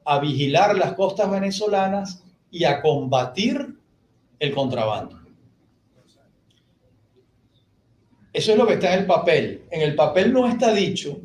a 0.05 0.19
vigilar 0.19 0.77
las 0.77 0.95
costas 0.95 1.31
venezolanas 1.31 2.25
y 2.51 2.65
a 2.65 2.83
combatir 2.83 3.77
el 4.41 4.53
contrabando. 4.53 5.21
Eso 8.33 8.53
es 8.53 8.59
lo 8.59 8.67
que 8.67 8.75
está 8.75 8.93
en 8.93 9.01
el 9.01 9.07
papel. 9.07 9.67
En 9.71 9.83
el 9.83 9.95
papel 9.95 10.33
no 10.33 10.49
está 10.49 10.73
dicho 10.73 11.21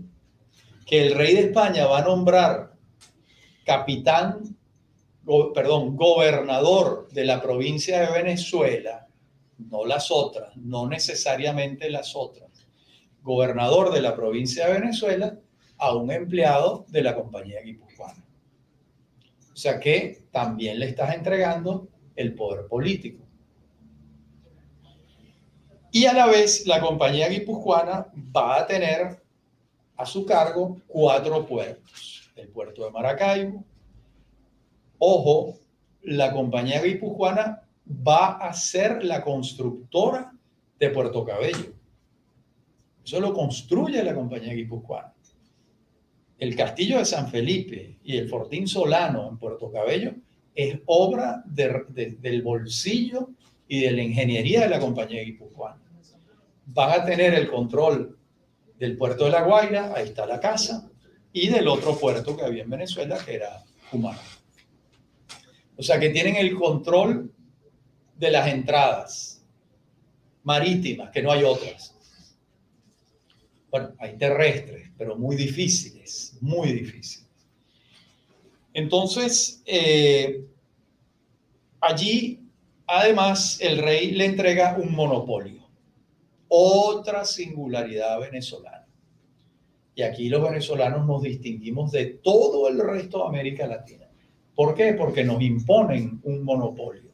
que 0.86 1.08
el 1.08 1.16
rey 1.16 1.34
de 1.34 1.42
España 1.46 1.88
va 1.88 2.00
a 2.00 2.06
nombrar 2.06 2.74
capitán, 3.66 4.56
perdón, 5.54 5.96
gobernador 5.96 7.08
de 7.12 7.26
la 7.26 7.42
provincia 7.42 8.02
de 8.02 8.12
Venezuela, 8.12 9.08
no 9.58 9.86
las 9.86 10.12
otras, 10.12 10.56
no 10.58 10.88
necesariamente 10.88 11.90
las 11.90 12.16
otras, 12.16 12.50
gobernador 13.22 13.94
de 13.94 14.02
la 14.02 14.16
provincia 14.16 14.68
de 14.68 14.80
Venezuela 14.80 15.38
a 15.78 15.96
un 15.96 16.12
empleado 16.12 16.86
de 16.90 17.04
la 17.04 17.16
compañía 17.16 17.62
guipuzcoana. 17.62 18.24
O 19.54 19.56
sea 19.56 19.80
que 19.80 20.26
también 20.32 20.80
le 20.80 20.88
estás 20.88 21.14
entregando 21.14 21.88
el 22.16 22.34
poder 22.34 22.68
político. 22.68 23.24
Y 25.92 26.06
a 26.06 26.14
la 26.14 26.26
vez, 26.26 26.66
la 26.66 26.80
compañía 26.80 27.28
guipuzcoana 27.28 28.08
va 28.36 28.60
a 28.60 28.66
tener 28.66 29.22
a 29.98 30.06
su 30.06 30.26
cargo 30.26 30.78
cuatro 30.88 31.46
puertos. 31.46 32.32
El 32.36 32.48
puerto 32.48 32.86
de 32.86 32.92
Maracaibo. 32.92 33.64
Ojo, 35.04 35.58
la 36.04 36.32
compañía 36.32 36.80
guipuzcoana 36.80 37.64
va 38.08 38.38
a 38.38 38.54
ser 38.54 39.04
la 39.04 39.24
constructora 39.24 40.32
de 40.78 40.90
Puerto 40.92 41.26
Cabello. 41.26 41.74
Eso 43.04 43.20
lo 43.20 43.34
construye 43.34 44.04
la 44.04 44.14
compañía 44.14 44.54
guipuzcoana. 44.54 45.12
El 46.38 46.56
castillo 46.56 47.00
de 47.00 47.06
San 47.06 47.30
Felipe 47.30 47.98
y 48.04 48.18
el 48.18 48.30
Fortín 48.30 48.68
Solano 48.68 49.28
en 49.28 49.40
Puerto 49.40 49.72
Cabello 49.72 50.14
es 50.54 50.80
obra 50.86 51.44
del 51.48 52.44
bolsillo 52.44 53.32
y 53.68 53.80
de 53.80 53.92
la 53.94 54.04
ingeniería 54.04 54.62
de 54.62 54.70
la 54.70 54.80
compañía 54.80 55.24
guipuzcoana. 55.24 55.82
Van 56.68 57.02
a 57.02 57.04
tener 57.04 57.34
el 57.34 57.50
control 57.50 58.20
del 58.78 58.96
puerto 58.98 59.26
de 59.26 59.32
La 59.32 59.42
Guaira, 59.42 59.94
ahí 59.96 60.10
está 60.10 60.28
la 60.28 60.40
casa, 60.40 60.92
y 61.34 61.48
del 61.48 61.68
otro 61.68 61.98
puerto 61.98 62.38
que 62.38 62.46
había 62.46 62.62
en 62.62 62.70
Venezuela, 62.70 63.18
que 63.26 63.34
era 63.34 63.64
Humano. 63.92 64.20
O 65.82 65.84
sea 65.84 66.00
que 66.00 66.12
tienen 66.12 66.36
el 66.36 66.54
control 66.54 67.34
de 68.16 68.30
las 68.30 68.48
entradas 68.50 69.44
marítimas, 70.44 71.10
que 71.10 71.24
no 71.24 71.32
hay 71.32 71.44
otras. 71.44 71.96
Bueno, 73.72 73.96
hay 73.98 74.16
terrestres, 74.16 74.92
pero 74.96 75.16
muy 75.16 75.36
difíciles, 75.36 76.38
muy 76.40 76.72
difíciles. 76.72 77.28
Entonces, 78.76 79.64
eh, 79.66 80.46
allí, 81.80 82.42
además, 82.86 83.60
el 83.60 83.80
rey 83.80 84.12
le 84.12 84.26
entrega 84.26 84.78
un 84.78 84.94
monopolio, 84.94 85.68
otra 86.48 87.26
singularidad 87.26 88.20
venezolana. 88.20 88.88
Y 89.96 90.04
aquí 90.04 90.30
los 90.30 90.44
venezolanos 90.44 91.08
nos 91.08 91.24
distinguimos 91.24 91.92
de 91.92 92.06
todo 92.06 92.68
el 92.68 92.78
resto 92.78 93.24
de 93.24 93.30
América 93.30 93.66
Latina. 93.66 94.01
¿Por 94.62 94.76
qué? 94.76 94.94
Porque 94.94 95.24
nos 95.24 95.42
imponen 95.42 96.22
un 96.24 96.44
monopolio. 96.44 97.10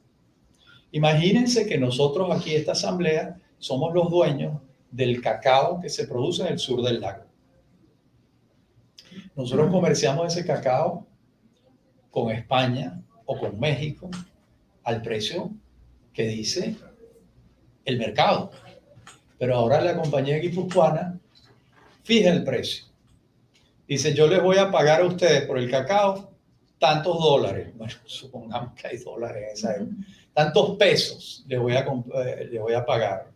Imagínense 0.91 1.65
que 1.65 1.77
nosotros 1.77 2.29
aquí, 2.29 2.53
esta 2.53 2.73
asamblea, 2.73 3.37
somos 3.57 3.93
los 3.93 4.11
dueños 4.11 4.59
del 4.91 5.21
cacao 5.21 5.79
que 5.79 5.87
se 5.87 6.09
produce 6.09 6.41
en 6.41 6.49
el 6.49 6.59
sur 6.59 6.81
del 6.81 6.99
lago. 6.99 7.23
Nosotros 9.33 9.71
comerciamos 9.71 10.27
ese 10.35 10.45
cacao 10.45 11.07
con 12.11 12.31
España 12.31 13.01
o 13.25 13.39
con 13.39 13.57
México 13.57 14.09
al 14.83 15.01
precio 15.01 15.49
que 16.11 16.27
dice 16.27 16.75
el 17.85 17.97
mercado. 17.97 18.51
Pero 19.39 19.55
ahora 19.55 19.79
la 19.79 19.95
compañía 19.95 20.37
guipuzcoana 20.39 21.17
fija 22.03 22.29
el 22.29 22.43
precio. 22.43 22.87
Dice, 23.87 24.13
yo 24.13 24.27
les 24.27 24.43
voy 24.43 24.57
a 24.57 24.69
pagar 24.69 24.99
a 24.99 25.05
ustedes 25.05 25.43
por 25.43 25.57
el 25.57 25.71
cacao 25.71 26.35
tantos 26.79 27.19
dólares. 27.19 27.69
Bueno, 27.75 27.93
supongamos 28.05 28.73
que 28.73 28.87
hay 28.87 28.97
dólares 28.97 29.43
en 29.43 29.53
esa 29.53 29.75
época. 29.75 29.95
Tantos 30.33 30.77
pesos 30.77 31.43
les 31.47 31.59
voy 31.59 31.73
a, 31.73 31.79
eh, 31.79 32.49
les 32.51 32.61
voy 32.61 32.73
a 32.73 32.85
pagar. 32.85 33.31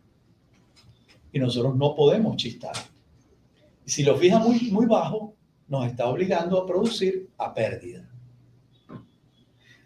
Y 1.32 1.38
nosotros 1.38 1.76
no 1.76 1.94
podemos 1.94 2.36
chistar. 2.36 2.74
Y 3.84 3.90
si 3.90 4.02
lo 4.04 4.16
fija 4.16 4.38
muy, 4.38 4.70
muy 4.70 4.86
bajo, 4.86 5.34
nos 5.68 5.86
está 5.86 6.06
obligando 6.06 6.58
a 6.58 6.66
producir 6.66 7.30
a 7.38 7.52
pérdida. 7.54 8.08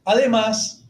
Además, 0.05 0.85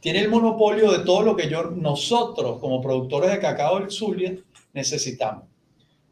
tiene 0.00 0.20
el 0.20 0.30
monopolio 0.30 0.90
de 0.92 1.04
todo 1.04 1.22
lo 1.22 1.36
que 1.36 1.48
yo, 1.48 1.70
nosotros 1.70 2.58
como 2.58 2.80
productores 2.80 3.30
de 3.30 3.38
cacao 3.38 3.78
del 3.78 3.90
Zulia 3.90 4.34
necesitamos. 4.72 5.44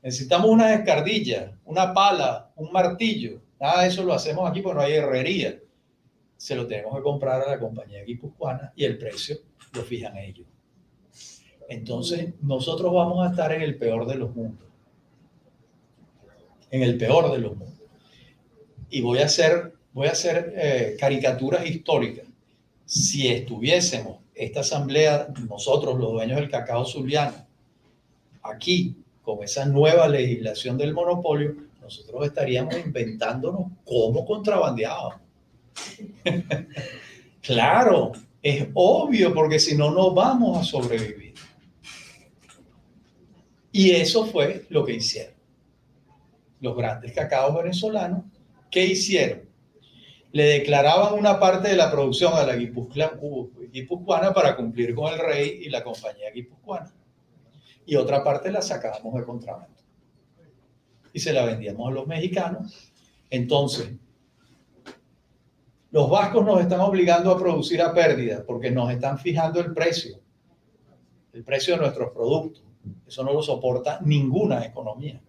Necesitamos 0.03 0.51
una 0.51 0.75
escardilla, 0.75 1.53
una 1.65 1.93
pala, 1.93 2.51
un 2.57 2.71
martillo. 2.71 3.41
Nada 3.61 3.83
de 3.83 3.89
eso 3.89 4.05
lo 4.05 4.13
hacemos 4.13 4.49
aquí 4.49 4.61
porque 4.61 4.79
no 4.79 4.85
hay 4.85 4.95
herrería. 4.95 5.59
Se 6.37 6.55
lo 6.55 6.67
tenemos 6.67 6.95
que 6.97 7.03
comprar 7.03 7.43
a 7.43 7.51
la 7.51 7.59
compañía 7.59 8.05
guipuzcoana 8.05 8.73
y 8.77 8.85
el 8.85 8.97
precio 8.99 9.39
lo 9.73 9.83
fijan 9.83 10.17
ellos. 10.17 10.47
Entonces, 11.69 12.35
nosotros 12.41 12.93
vamos 12.93 13.27
a 13.27 13.31
estar 13.31 13.53
en 13.53 13.63
el 13.63 13.77
peor 13.77 14.07
de 14.07 14.15
los 14.15 14.35
mundos. 14.35 14.67
En 16.71 16.83
el 16.83 16.97
peor 16.97 17.31
de 17.33 17.39
los 17.39 17.57
mundos. 17.57 17.77
Y 18.89 19.03
voy 19.03 19.19
a 19.19 19.27
hacer, 19.27 19.75
voy 19.93 20.07
a 20.07 20.13
hacer 20.13 20.55
eh, 20.57 20.97
caricaturas 20.99 21.67
históricas. 21.67 22.27
Si 22.87 23.29
estuviésemos 23.29 24.21
esta 24.35 24.61
asamblea, 24.61 25.29
nosotros 25.49 25.99
los 25.99 26.13
dueños 26.13 26.37
del 26.37 26.49
cacao 26.49 26.87
zuliano, 26.87 27.47
aquí 28.43 28.97
con 29.23 29.43
esa 29.43 29.67
nueva 29.67 30.09
legislación 30.09 30.79
del 30.79 30.95
monopolio, 30.95 31.68
nosotros 31.89 32.27
estaríamos 32.27 32.77
inventándonos 32.77 33.73
cómo 33.83 34.27
contrabandeábamos. 34.27 35.23
claro, 37.41 38.13
es 38.43 38.69
obvio, 38.75 39.33
porque 39.33 39.59
si 39.59 39.75
no, 39.75 39.91
no 39.91 40.13
vamos 40.13 40.59
a 40.59 40.65
sobrevivir. 40.65 41.33
Y 43.73 43.93
eso 43.93 44.27
fue 44.27 44.67
lo 44.69 44.85
que 44.85 44.97
hicieron. 44.97 45.33
Los 46.61 46.77
grandes 46.77 47.13
cacaos 47.15 47.57
venezolanos, 47.57 48.25
¿qué 48.71 48.85
hicieron? 48.85 49.49
Le 50.33 50.45
declaraban 50.45 51.15
una 51.15 51.41
parte 51.41 51.69
de 51.69 51.77
la 51.77 51.91
producción 51.91 52.35
a 52.35 52.45
la 52.45 52.55
guipuzcoana 52.55 54.35
para 54.35 54.55
cumplir 54.57 54.95
con 54.95 55.11
el 55.11 55.19
rey 55.19 55.61
y 55.63 55.71
la 55.71 55.83
compañía 55.83 56.31
guipuzcoana 56.35 56.93
y 57.89 57.97
otra 57.97 58.23
parte 58.23 58.53
la 58.53 58.61
sacábamos 58.61 59.15
de 59.15 59.25
contrabando. 59.25 59.75
Y 61.13 61.21
se 61.21 61.33
la 61.33 61.45
vendíamos 61.45 61.89
a 61.89 61.95
los 61.95 62.07
mexicanos. 62.07 62.93
Entonces, 63.31 63.91
los 65.91 66.11
vascos 66.11 66.45
nos 66.45 66.61
están 66.61 66.81
obligando 66.81 67.31
a 67.31 67.39
producir 67.39 67.81
a 67.81 67.95
pérdida 67.95 68.45
porque 68.47 68.71
nos 68.71 68.91
están 68.91 69.19
fijando 69.19 69.61
el 69.61 69.73
precio, 69.73 70.21
el 71.33 71.43
precio 71.45 71.75
de 71.75 71.81
nuestros 71.81 72.13
productos. 72.13 72.63
Eso 73.07 73.25
no 73.25 73.33
lo 73.33 73.43
soporta 73.43 74.01
ninguna 74.05 74.65
economía. 74.65 75.21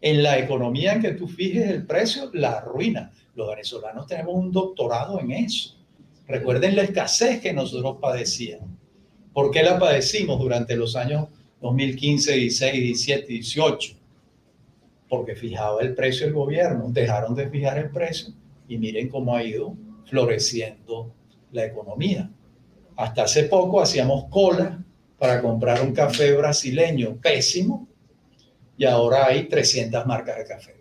En 0.00 0.22
la 0.22 0.38
economía 0.38 0.92
en 0.92 1.02
que 1.02 1.12
tú 1.12 1.26
fijes 1.26 1.68
el 1.68 1.86
precio, 1.86 2.30
la 2.34 2.58
arruina. 2.58 3.12
Los 3.34 3.48
venezolanos 3.48 4.06
tenemos 4.06 4.34
un 4.34 4.52
doctorado 4.52 5.18
en 5.20 5.32
eso. 5.32 5.76
Recuerden 6.28 6.76
la 6.76 6.82
escasez 6.82 7.40
que 7.40 7.52
nosotros 7.52 7.98
padecíamos. 8.00 8.68
¿Por 9.32 9.50
qué 9.50 9.62
la 9.62 9.78
padecimos 9.78 10.38
durante 10.38 10.76
los 10.76 10.96
años 10.96 11.28
2015, 11.60 12.32
16, 12.32 12.72
17, 12.72 13.26
18, 13.26 13.96
porque 15.08 15.34
fijaba 15.34 15.82
el 15.82 15.94
precio 15.94 16.26
el 16.26 16.32
gobierno, 16.32 16.86
dejaron 16.88 17.34
de 17.34 17.48
fijar 17.48 17.78
el 17.78 17.90
precio 17.90 18.34
y 18.68 18.78
miren 18.78 19.08
cómo 19.08 19.34
ha 19.34 19.42
ido 19.42 19.74
floreciendo 20.04 21.12
la 21.52 21.64
economía. 21.64 22.30
Hasta 22.96 23.24
hace 23.24 23.44
poco 23.44 23.80
hacíamos 23.80 24.26
cola 24.30 24.82
para 25.18 25.40
comprar 25.40 25.82
un 25.82 25.92
café 25.92 26.32
brasileño 26.32 27.16
pésimo 27.20 27.88
y 28.76 28.84
ahora 28.84 29.26
hay 29.26 29.48
300 29.48 30.06
marcas 30.06 30.38
de 30.38 30.44
café. 30.44 30.76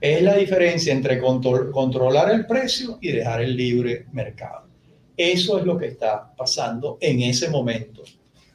Es 0.00 0.22
la 0.22 0.36
diferencia 0.36 0.92
entre 0.92 1.18
controlar 1.18 2.30
el 2.30 2.46
precio 2.46 2.98
y 3.00 3.12
dejar 3.12 3.40
el 3.40 3.56
libre 3.56 4.06
mercado. 4.12 4.66
Eso 5.16 5.58
es 5.58 5.64
lo 5.64 5.78
que 5.78 5.86
está 5.86 6.34
pasando 6.36 6.98
en 7.00 7.22
ese 7.22 7.48
momento 7.48 8.02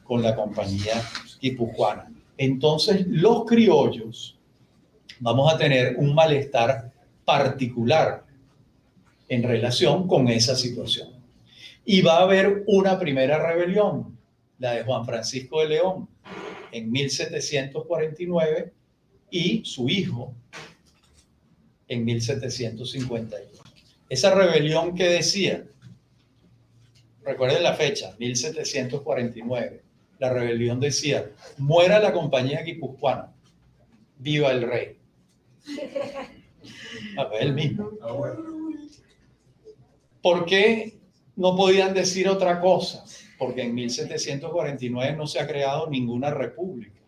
con 0.04 0.22
la 0.22 0.36
compañía 0.36 1.02
guipuzcoana. 1.40 2.12
Entonces, 2.42 3.06
los 3.06 3.44
criollos 3.44 4.38
vamos 5.18 5.52
a 5.52 5.58
tener 5.58 5.96
un 5.98 6.14
malestar 6.14 6.90
particular 7.22 8.24
en 9.28 9.42
relación 9.42 10.08
con 10.08 10.26
esa 10.26 10.56
situación. 10.56 11.10
Y 11.84 12.00
va 12.00 12.16
a 12.16 12.22
haber 12.22 12.64
una 12.66 12.98
primera 12.98 13.46
rebelión, 13.46 14.16
la 14.58 14.72
de 14.72 14.84
Juan 14.84 15.04
Francisco 15.04 15.60
de 15.60 15.68
León, 15.68 16.08
en 16.72 16.90
1749, 16.90 18.72
y 19.30 19.62
su 19.66 19.90
hijo 19.90 20.32
en 21.88 22.06
1751. 22.06 23.50
Esa 24.08 24.34
rebelión 24.34 24.94
que 24.94 25.08
decía, 25.08 25.66
recuerden 27.22 27.62
la 27.62 27.74
fecha, 27.74 28.16
1749, 28.18 29.89
la 30.20 30.30
rebelión 30.30 30.78
decía, 30.78 31.32
muera 31.58 31.98
la 31.98 32.12
compañía 32.12 32.62
guipuzcoana, 32.62 33.32
viva 34.18 34.52
el 34.52 34.62
rey. 34.62 34.96
A 37.16 37.24
ver, 37.24 37.42
el 37.42 37.54
mismo. 37.54 37.90
¿Por 40.20 40.44
qué 40.44 41.00
no 41.36 41.56
podían 41.56 41.94
decir 41.94 42.28
otra 42.28 42.60
cosa? 42.60 43.02
Porque 43.38 43.62
en 43.62 43.74
1749 43.74 45.16
no 45.16 45.26
se 45.26 45.40
ha 45.40 45.46
creado 45.46 45.88
ninguna 45.88 46.30
república. 46.30 47.00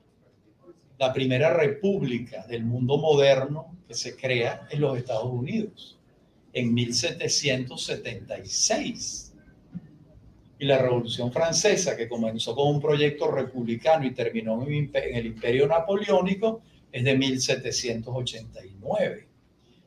La 0.98 1.12
primera 1.12 1.52
república 1.52 2.46
del 2.46 2.64
mundo 2.64 2.96
moderno 2.96 3.76
que 3.86 3.92
se 3.92 4.16
crea 4.16 4.66
en 4.70 4.80
los 4.80 4.96
Estados 4.96 5.30
Unidos, 5.30 5.98
en 6.54 6.72
1776 6.72 9.31
y 10.62 10.64
la 10.64 10.78
Revolución 10.78 11.32
Francesa, 11.32 11.96
que 11.96 12.08
comenzó 12.08 12.54
con 12.54 12.68
un 12.68 12.80
proyecto 12.80 13.28
republicano 13.28 14.06
y 14.06 14.12
terminó 14.12 14.62
en 14.62 14.92
el 14.94 15.26
Imperio 15.26 15.66
Napoleónico, 15.66 16.62
es 16.92 17.02
de 17.02 17.18
1789. 17.18 19.26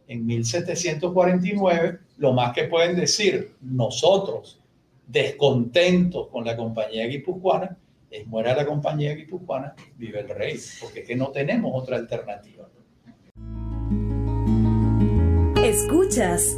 En 0.10 0.26
1749, 0.26 2.00
lo 2.18 2.34
más 2.34 2.54
que 2.54 2.66
pueden 2.66 2.98
decir 2.98 3.54
nosotros, 3.62 4.60
descontentos 5.08 6.28
con 6.28 6.44
la 6.44 6.58
compañía 6.58 7.08
guipuzcoana, 7.08 7.78
es 8.12 8.28
muera 8.28 8.54
la 8.54 8.66
compañía 8.66 9.16
guipuzcoana, 9.16 9.76
vive 9.96 10.20
el 10.20 10.28
rey, 10.28 10.60
porque 10.82 11.00
es 11.00 11.08
que 11.08 11.16
no 11.16 11.30
tenemos 11.30 11.72
otra 11.74 11.96
alternativa. 11.96 12.68
Escuchas 15.64 16.58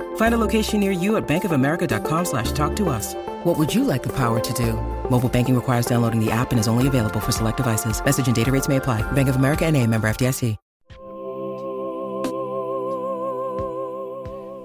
Find 0.15 0.33
a 0.33 0.37
location 0.37 0.79
near 0.79 0.91
you 0.91 1.17
at 1.17 1.27
bankofamerica.com 1.27 2.25
slash 2.25 2.51
talk 2.53 2.75
to 2.77 2.89
us. 2.89 3.13
What 3.43 3.57
would 3.57 3.73
you 3.73 3.83
like 3.83 4.01
the 4.01 4.13
power 4.13 4.39
to 4.39 4.53
do? 4.53 4.73
Mobile 5.09 5.29
banking 5.29 5.55
requires 5.55 5.85
downloading 5.85 6.23
the 6.23 6.31
app 6.31 6.51
and 6.51 6.59
is 6.59 6.69
only 6.69 6.87
available 6.87 7.19
for 7.19 7.33
select 7.33 7.57
devices. 7.57 8.01
Message 8.03 8.27
and 8.27 8.35
data 8.35 8.51
rates 8.51 8.69
may 8.69 8.77
apply. 8.77 9.03
Bank 9.11 9.29
of 9.29 9.35
America 9.35 9.65
and 9.65 9.75
NA, 9.75 9.85
member 9.85 10.07
FDIC. 10.07 10.57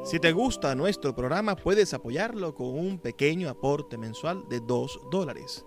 Si 0.06 0.20
te 0.20 0.30
gusta 0.30 0.76
nuestro 0.76 1.16
programa, 1.16 1.56
puedes 1.56 1.92
apoyarlo 1.92 2.54
con 2.54 2.68
un 2.68 3.00
pequeño 3.00 3.50
aporte 3.50 3.98
mensual 3.98 4.48
de 4.48 4.60
2 4.60 5.00
dólares. 5.10 5.66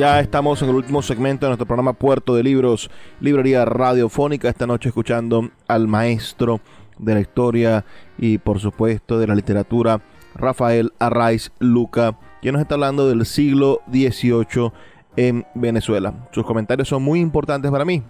Ya 0.00 0.18
estamos 0.18 0.62
en 0.62 0.70
el 0.70 0.76
último 0.76 1.02
segmento 1.02 1.44
de 1.44 1.50
nuestro 1.50 1.66
programa 1.66 1.92
Puerto 1.92 2.34
de 2.34 2.42
Libros, 2.42 2.90
Librería 3.20 3.66
Radiofónica. 3.66 4.48
Esta 4.48 4.66
noche 4.66 4.88
escuchando 4.88 5.50
al 5.68 5.88
maestro 5.88 6.62
de 6.96 7.12
la 7.12 7.20
historia 7.20 7.84
y 8.16 8.38
por 8.38 8.60
supuesto 8.60 9.18
de 9.18 9.26
la 9.26 9.34
literatura, 9.34 10.00
Rafael 10.34 10.94
Arraiz 10.98 11.52
Luca, 11.58 12.18
quien 12.40 12.54
nos 12.54 12.62
está 12.62 12.76
hablando 12.76 13.10
del 13.10 13.26
siglo 13.26 13.82
XVIII 13.92 14.72
en 15.16 15.44
Venezuela. 15.54 16.14
Sus 16.32 16.46
comentarios 16.46 16.88
son 16.88 17.02
muy 17.02 17.20
importantes 17.20 17.70
para 17.70 17.84
mí. 17.84 18.02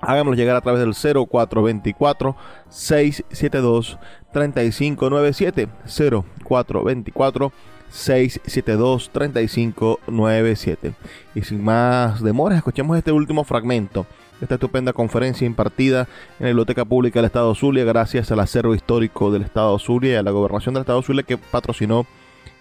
Háganmelo 0.00 0.34
llegar 0.34 0.56
a 0.56 0.62
través 0.62 0.80
del 0.80 0.94
0424 0.94 2.36
672 2.70 3.98
3597 4.32 5.68
0424 5.84 7.52
672 7.90 9.10
3597. 9.10 10.92
Y 11.34 11.42
sin 11.42 11.62
más 11.62 12.22
demoras, 12.22 12.58
escuchemos 12.58 12.96
este 12.96 13.12
último 13.12 13.44
fragmento 13.44 14.06
de 14.38 14.44
esta 14.44 14.54
estupenda 14.54 14.92
conferencia 14.92 15.46
impartida 15.46 16.08
en 16.38 16.44
la 16.44 16.48
Biblioteca 16.48 16.84
Pública 16.84 17.18
del 17.18 17.26
Estado 17.26 17.54
Zulia 17.54 17.84
gracias 17.84 18.30
al 18.30 18.40
acervo 18.40 18.74
histórico 18.74 19.32
del 19.32 19.42
Estado 19.42 19.78
Zulia 19.78 20.12
y 20.12 20.16
a 20.16 20.22
la 20.22 20.30
gobernación 20.30 20.74
del 20.74 20.82
Estado 20.82 21.02
Zulia 21.02 21.24
que 21.24 21.38
patrocinó 21.38 22.06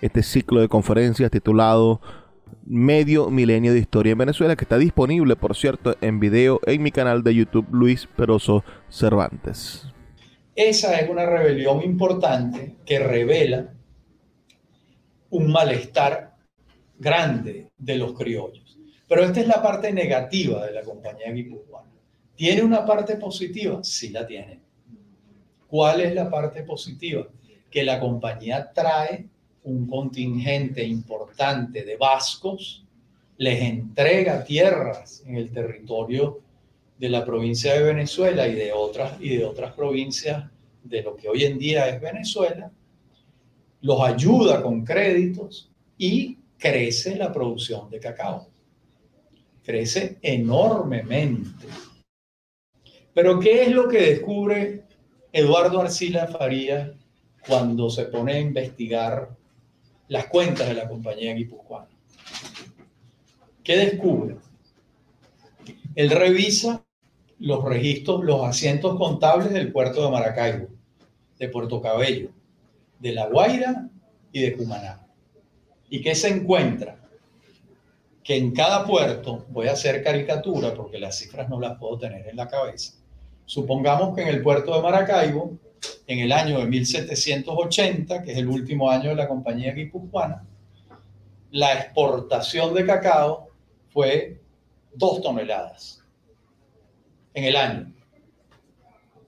este 0.01 0.23
ciclo 0.23 0.61
de 0.61 0.69
conferencias 0.69 1.31
titulado 1.31 2.01
Medio 2.65 3.29
Milenio 3.29 3.73
de 3.73 3.79
Historia 3.79 4.11
en 4.11 4.17
Venezuela, 4.17 4.55
que 4.55 4.65
está 4.65 4.77
disponible, 4.77 5.35
por 5.35 5.55
cierto, 5.55 5.95
en 6.01 6.19
video 6.19 6.59
en 6.65 6.83
mi 6.83 6.91
canal 6.91 7.23
de 7.23 7.35
YouTube 7.35 7.67
Luis 7.71 8.07
Peroso 8.15 8.63
Cervantes. 8.89 9.85
Esa 10.55 10.99
es 10.99 11.09
una 11.09 11.25
rebelión 11.25 11.83
importante 11.83 12.75
que 12.85 12.99
revela 12.99 13.73
un 15.29 15.51
malestar 15.51 16.35
grande 16.97 17.69
de 17.77 17.97
los 17.97 18.13
criollos. 18.13 18.77
Pero 19.07 19.23
esta 19.23 19.39
es 19.39 19.47
la 19.47 19.61
parte 19.61 19.91
negativa 19.91 20.65
de 20.65 20.73
la 20.73 20.81
compañía 20.81 21.31
guipuzcoana. 21.31 21.91
¿Tiene 22.35 22.61
una 22.61 22.85
parte 22.85 23.15
positiva? 23.15 23.83
Sí 23.83 24.09
la 24.09 24.27
tiene. 24.27 24.59
¿Cuál 25.67 26.01
es 26.01 26.13
la 26.13 26.29
parte 26.29 26.63
positiva? 26.63 27.27
Que 27.69 27.83
la 27.83 27.99
compañía 27.99 28.71
trae 28.73 29.27
un 29.63 29.87
contingente 29.87 30.83
importante 30.83 31.83
de 31.83 31.97
vascos, 31.97 32.85
les 33.37 33.61
entrega 33.61 34.43
tierras 34.43 35.23
en 35.25 35.35
el 35.35 35.51
territorio 35.51 36.39
de 36.97 37.09
la 37.09 37.25
provincia 37.25 37.73
de 37.73 37.83
Venezuela 37.83 38.47
y 38.47 38.55
de 38.55 38.71
otras, 38.71 39.19
y 39.19 39.37
de 39.37 39.45
otras 39.45 39.73
provincias 39.73 40.45
de 40.83 41.03
lo 41.03 41.15
que 41.15 41.29
hoy 41.29 41.43
en 41.43 41.59
día 41.59 41.87
es 41.89 42.01
Venezuela, 42.01 42.71
los 43.81 44.01
ayuda 44.01 44.61
con 44.61 44.83
créditos 44.83 45.71
y 45.97 46.37
crece 46.57 47.15
la 47.15 47.31
producción 47.31 47.89
de 47.89 47.99
cacao. 47.99 48.47
Crece 49.63 50.17
enormemente. 50.21 51.67
Pero 53.13 53.39
¿qué 53.39 53.63
es 53.63 53.71
lo 53.71 53.87
que 53.87 54.01
descubre 54.01 54.83
Eduardo 55.31 55.81
Arcila 55.81 56.27
Farías 56.27 56.91
cuando 57.47 57.89
se 57.89 58.05
pone 58.05 58.33
a 58.33 58.39
investigar 58.39 59.29
las 60.07 60.27
cuentas 60.27 60.67
de 60.67 60.73
la 60.73 60.87
compañía 60.87 61.33
guipuzcoana. 61.33 61.89
¿Qué 63.63 63.77
descubre? 63.77 64.37
Él 65.95 66.09
revisa 66.09 66.83
los 67.39 67.63
registros, 67.63 68.23
los 68.23 68.43
asientos 68.43 68.97
contables 68.97 69.51
del 69.51 69.71
puerto 69.71 70.03
de 70.03 70.11
Maracaibo, 70.11 70.67
de 71.37 71.49
Puerto 71.49 71.81
Cabello, 71.81 72.29
de 72.99 73.11
La 73.13 73.27
Guaira 73.27 73.89
y 74.31 74.41
de 74.41 74.55
Cumaná. 74.55 75.05
¿Y 75.89 76.01
qué 76.01 76.15
se 76.15 76.29
encuentra? 76.29 76.97
Que 78.23 78.35
en 78.35 78.51
cada 78.51 78.85
puerto, 78.85 79.45
voy 79.49 79.67
a 79.67 79.73
hacer 79.73 80.03
caricatura 80.03 80.73
porque 80.73 80.99
las 80.99 81.17
cifras 81.17 81.47
no 81.49 81.59
las 81.59 81.77
puedo 81.77 81.97
tener 81.97 82.27
en 82.27 82.35
la 82.35 82.47
cabeza. 82.47 82.93
Supongamos 83.45 84.15
que 84.15 84.23
en 84.23 84.27
el 84.27 84.41
puerto 84.41 84.75
de 84.75 84.81
Maracaibo 84.81 85.57
en 86.07 86.19
el 86.19 86.31
año 86.31 86.59
de 86.59 86.65
1780, 86.65 88.23
que 88.23 88.31
es 88.31 88.37
el 88.37 88.47
último 88.47 88.89
año 88.89 89.09
de 89.09 89.15
la 89.15 89.27
compañía 89.27 89.73
guipuzcoana, 89.73 90.45
la 91.51 91.73
exportación 91.73 92.73
de 92.73 92.85
cacao 92.85 93.49
fue 93.89 94.41
dos 94.93 95.21
toneladas 95.21 96.03
en 97.33 97.43
el 97.45 97.55
año. 97.55 97.93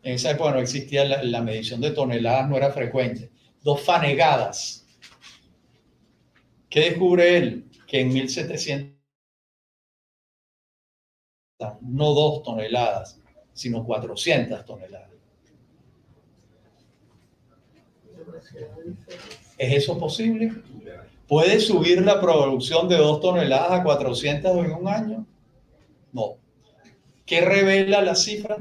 En 0.03 0.15
esa 0.15 0.31
época 0.31 0.51
no 0.51 0.59
existía 0.59 1.05
la, 1.05 1.41
medición 1.41 1.81
de 1.81 1.91
toneladas, 1.91 2.49
no 2.49 2.57
era 2.57 2.71
frecuente. 2.71 3.28
Dos 3.63 3.81
fanegadas. 3.81 4.85
¿Qué 6.69 6.81
descubre 6.81 7.37
él? 7.37 7.65
Que 7.87 8.01
en 8.01 8.13
1700 8.13 8.99
no 11.81 12.13
dos 12.13 12.43
toneladas, 12.43 13.19
sino 13.53 13.83
400 13.83 14.65
toneladas. 14.65 15.09
¿Es 19.57 19.73
eso 19.73 19.97
posible? 19.97 20.53
¿Puede 21.27 21.59
subir 21.59 22.01
la 22.01 22.19
producción 22.21 22.87
de 22.87 22.97
dos 22.97 23.19
toneladas 23.19 23.71
a 23.71 23.83
400 23.83 24.65
en 24.65 24.71
un 24.71 24.87
año? 24.87 25.25
No. 26.13 26.37
¿Qué 27.25 27.41
revela 27.41 28.01
la 28.01 28.15
cifra? 28.15 28.57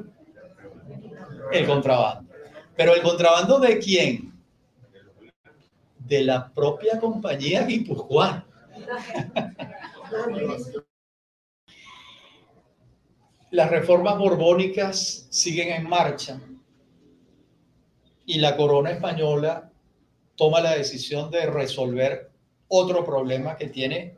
El 1.52 1.66
contrabando. 1.66 2.30
¿Pero 2.76 2.94
el 2.94 3.02
contrabando 3.02 3.58
de 3.58 3.78
quién? 3.78 4.37
De 6.08 6.24
la 6.24 6.52
propia 6.52 6.98
compañía 6.98 7.64
guipuzcoana. 7.64 8.46
Las 13.50 13.70
reformas 13.70 14.18
borbónicas 14.18 15.26
siguen 15.30 15.72
en 15.72 15.88
marcha 15.88 16.40
y 18.26 18.38
la 18.38 18.56
corona 18.56 18.90
española 18.90 19.70
toma 20.36 20.60
la 20.60 20.74
decisión 20.74 21.30
de 21.30 21.46
resolver 21.46 22.30
otro 22.68 23.04
problema 23.04 23.56
que 23.56 23.68
tiene 23.68 24.16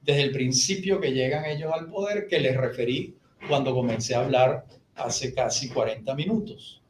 desde 0.00 0.22
el 0.22 0.32
principio 0.32 1.00
que 1.00 1.12
llegan 1.12 1.44
ellos 1.46 1.72
al 1.72 1.88
poder, 1.88 2.28
que 2.28 2.38
les 2.38 2.56
referí 2.56 3.16
cuando 3.48 3.74
comencé 3.74 4.14
a 4.14 4.20
hablar 4.20 4.66
hace 4.94 5.34
casi 5.34 5.68
40 5.68 6.14
minutos. 6.14 6.82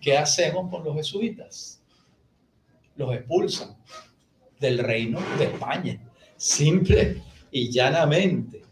¿Qué 0.00 0.16
hacemos 0.16 0.70
con 0.70 0.84
los 0.84 0.94
jesuitas? 0.96 1.81
Los 2.96 3.14
expulsan 3.14 3.76
del 4.60 4.78
reino 4.78 5.18
de 5.38 5.44
España, 5.44 5.98
simple 6.36 7.22
y 7.50 7.70
llanamente. 7.70 8.62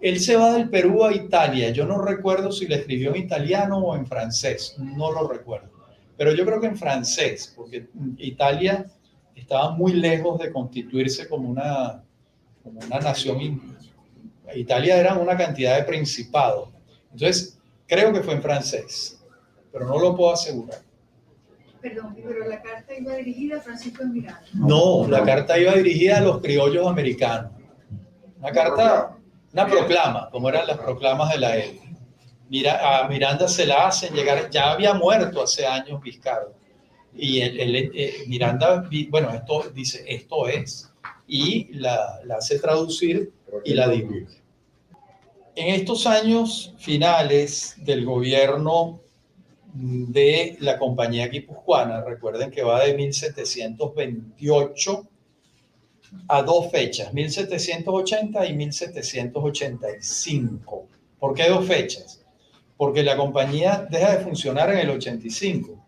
Él 0.00 0.20
se 0.20 0.36
va 0.36 0.52
del 0.52 0.70
Perú 0.70 1.04
a 1.04 1.12
Italia. 1.12 1.70
Yo 1.70 1.84
no 1.84 2.00
recuerdo 2.00 2.52
si 2.52 2.66
le 2.68 2.76
escribió 2.76 3.14
en 3.14 3.22
italiano 3.22 3.78
o 3.78 3.96
en 3.96 4.06
francés. 4.06 4.76
No 4.78 5.10
lo 5.10 5.26
recuerdo. 5.26 5.70
Pero 6.16 6.34
yo 6.34 6.44
creo 6.44 6.60
que 6.60 6.68
en 6.68 6.76
francés, 6.76 7.52
porque 7.56 7.88
Italia 8.18 8.86
estaba 9.34 9.70
muy 9.70 9.92
lejos 9.92 10.38
de 10.38 10.52
constituirse 10.52 11.28
como 11.28 11.48
una, 11.48 12.04
como 12.68 12.86
una 12.86 13.00
nación. 13.00 13.78
Italia 14.54 14.96
era 14.96 15.14
una 15.14 15.36
cantidad 15.36 15.76
de 15.76 15.84
principados. 15.84 16.70
Entonces, 17.12 17.58
creo 17.86 18.12
que 18.12 18.22
fue 18.22 18.34
en 18.34 18.42
francés, 18.42 19.22
pero 19.72 19.86
no 19.86 19.98
lo 19.98 20.16
puedo 20.16 20.32
asegurar. 20.32 20.80
Perdón, 21.80 22.16
pero 22.16 22.48
la 22.48 22.60
carta 22.60 22.94
iba 22.94 23.14
dirigida 23.14 23.58
a 23.58 23.60
Francisco 23.60 24.02
de 24.02 24.10
Miranda. 24.10 24.42
No, 24.52 25.06
la 25.06 25.22
carta 25.22 25.58
iba 25.58 25.72
dirigida 25.74 26.18
a 26.18 26.20
los 26.20 26.40
criollos 26.40 26.86
americanos. 26.86 27.52
Una 28.38 28.52
carta, 28.52 29.16
una 29.52 29.66
proclama, 29.66 30.28
como 30.30 30.48
eran 30.48 30.66
las 30.66 30.78
proclamas 30.78 31.30
de 31.32 31.38
la 31.38 31.56
época. 31.56 31.88
Mira, 32.48 33.00
a 33.00 33.08
Miranda 33.08 33.46
se 33.46 33.66
la 33.66 33.88
hacen 33.88 34.14
llegar, 34.14 34.48
ya 34.50 34.72
había 34.72 34.94
muerto 34.94 35.42
hace 35.42 35.66
años 35.66 36.00
Vizcarra. 36.00 36.48
Y 37.14 37.40
el, 37.40 37.76
eh, 37.76 38.24
Miranda, 38.26 38.88
bueno, 39.10 39.30
esto 39.30 39.70
dice, 39.74 40.04
esto 40.06 40.46
es, 40.48 40.87
y 41.28 41.72
la, 41.74 42.20
la 42.24 42.36
hace 42.36 42.58
traducir 42.58 43.32
y 43.64 43.74
la 43.74 43.88
divulga. 43.88 44.34
En 45.54 45.74
estos 45.74 46.06
años 46.06 46.74
finales 46.78 47.76
del 47.78 48.04
gobierno 48.04 49.00
de 49.74 50.56
la 50.60 50.78
compañía 50.78 51.26
guipuzcoana, 51.28 52.02
recuerden 52.02 52.50
que 52.50 52.62
va 52.62 52.84
de 52.84 52.94
1728 52.94 55.08
a 56.28 56.42
dos 56.42 56.70
fechas, 56.70 57.12
1780 57.12 58.46
y 58.46 58.54
1785. 58.54 60.86
¿Por 61.18 61.34
qué 61.34 61.48
dos 61.48 61.66
fechas? 61.66 62.24
Porque 62.76 63.02
la 63.02 63.16
compañía 63.16 63.84
deja 63.90 64.16
de 64.16 64.24
funcionar 64.24 64.70
en 64.70 64.78
el 64.78 64.90
85, 64.90 65.84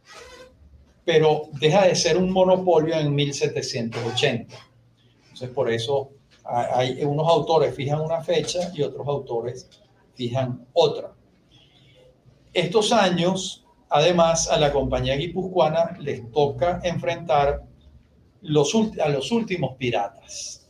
pero 1.05 1.43
deja 1.61 1.87
de 1.87 1.95
ser 1.95 2.17
un 2.17 2.31
monopolio 2.31 2.97
en 2.97 3.15
1780. 3.15 4.70
Entonces, 5.41 5.55
por 5.55 5.71
eso 5.71 6.11
hay 6.45 7.03
unos 7.03 7.27
autores 7.27 7.75
fijan 7.75 8.03
una 8.03 8.23
fecha 8.23 8.71
y 8.75 8.83
otros 8.83 9.09
autores 9.09 9.71
fijan 10.15 10.67
otra. 10.75 11.15
Estos 12.53 12.93
años, 12.93 13.65
además, 13.89 14.51
a 14.51 14.59
la 14.59 14.71
compañía 14.71 15.17
guipuzcoana 15.17 15.97
les 15.99 16.31
toca 16.31 16.83
enfrentar 16.85 17.63
a 18.43 19.09
los 19.09 19.33
últimos 19.33 19.77
piratas. 19.77 20.69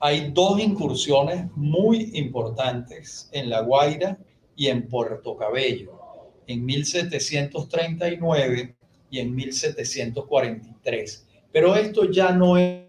Hay 0.00 0.30
dos 0.30 0.60
incursiones 0.60 1.50
muy 1.56 2.10
importantes 2.12 3.30
en 3.32 3.48
La 3.48 3.62
Guaira 3.62 4.18
y 4.54 4.66
en 4.66 4.86
Puerto 4.86 5.34
Cabello, 5.34 5.98
en 6.46 6.62
1739 6.62 8.76
y 9.10 9.18
en 9.18 9.34
1743. 9.34 11.26
Pero 11.50 11.74
esto 11.74 12.10
ya 12.10 12.32
no 12.32 12.58
es 12.58 12.87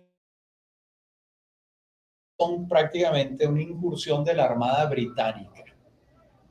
prácticamente 2.68 3.48
una 3.48 3.62
incursión 3.62 4.24
de 4.24 4.34
la 4.34 4.46
Armada 4.46 4.86
Británica, 4.86 5.66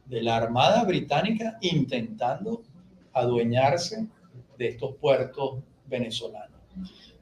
de 0.04 0.22
la 0.22 0.36
Armada 0.36 0.84
Británica 0.84 1.56
intentando 1.62 2.62
adueñarse 3.14 4.06
de 4.58 4.68
estos 4.68 4.96
puertos 4.96 5.60
venezolanos. 5.86 6.60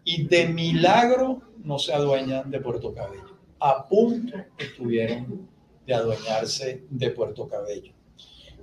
Y 0.05 0.27
de 0.27 0.49
milagro 0.49 1.43
no 1.63 1.79
se 1.79 1.93
adueñan 1.93 2.51
de 2.51 2.61
Puerto 2.61 2.93
Cabello. 2.93 3.37
A 3.61 3.87
punto 3.87 4.37
estuvieron 4.59 5.49
de 5.87 5.95
adueñarse 5.95 6.83
de 6.91 7.11
Puerto 7.11 7.49
Cabello. 7.49 7.93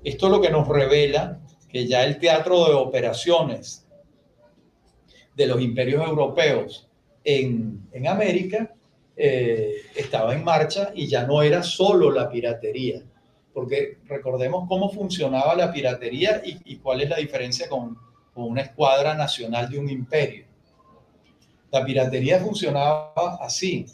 Esto 0.04 0.26
es 0.26 0.32
lo 0.32 0.42
que 0.42 0.50
nos 0.50 0.68
revela 0.68 1.40
que 1.70 1.88
ya 1.88 2.04
el 2.04 2.20
teatro 2.20 2.66
de 2.66 2.74
operaciones 2.74 3.88
de 5.36 5.48
los 5.48 5.62
imperios 5.62 6.06
europeos 6.06 6.90
en, 7.24 7.88
en 7.94 8.08
América 8.08 8.74
eh, 9.16 9.76
estaba 9.96 10.34
en 10.34 10.44
marcha 10.44 10.92
y 10.96 11.08
ya 11.08 11.24
no 11.26 11.42
era 11.44 11.62
solo 11.62 12.10
la 12.10 12.30
piratería, 12.30 13.02
porque 13.54 14.00
recordemos 14.08 14.68
cómo 14.68 14.90
funcionaba 14.90 15.56
la 15.56 15.72
piratería 15.72 16.42
y, 16.44 16.78
cuál 16.78 17.02
es 17.02 17.10
la 17.10 17.18
diferencia 17.18 17.70
con, 17.70 17.98
una 18.36 18.62
escuadra 18.62 19.14
nacional 19.14 19.70
de 19.70 19.78
un 19.78 19.88
imperio. 19.88 20.46
La 21.72 21.86
piratería 21.86 22.40
funcionaba 22.40 23.38
así. 23.40 23.86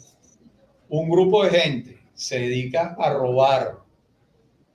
Un 0.88 1.10
grupo 1.10 1.44
de 1.44 1.50
gente 1.50 2.00
se 2.14 2.38
dedica 2.38 2.96
a 2.98 3.12
robar, 3.12 3.80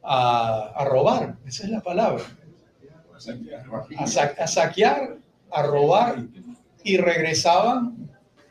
a, 0.03 0.71
a 0.75 0.85
robar, 0.85 1.37
esa 1.47 1.63
es 1.63 1.69
la 1.71 1.81
palabra, 1.81 2.23
a, 3.97 4.43
a 4.43 4.47
saquear, 4.47 5.17
a 5.49 5.63
robar 5.63 6.23
y 6.83 6.97
regresaban 6.97 8.07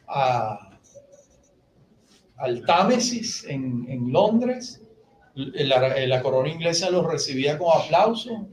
a, 0.09 0.64
al 2.37 2.65
Támesis 2.65 3.45
en, 3.49 4.13
Londres. 4.13 4.81
La, 5.35 6.07
la, 6.07 6.23
corona 6.23 6.49
inglesa 6.49 6.91
los 6.91 7.07
recibía 7.07 7.59
con 7.59 7.69
aplauso, 7.77 8.49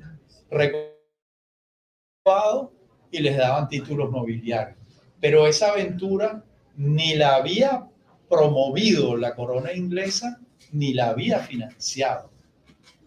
y 3.12 3.20
les 3.20 3.38
daban 3.38 3.68
títulos 3.68 4.12
nobiliarios. 4.12 4.78
Pero 5.20 5.46
esa 5.46 5.72
aventura 5.72 6.44
ni 6.76 7.16
la 7.16 7.36
había 7.36 7.88
promovido 8.30 9.16
la 9.18 9.36
corona 9.36 9.74
inglesa 9.74 10.40
ni 10.72 10.94
la 10.94 11.10
había 11.10 11.40
financiado. 11.40 12.32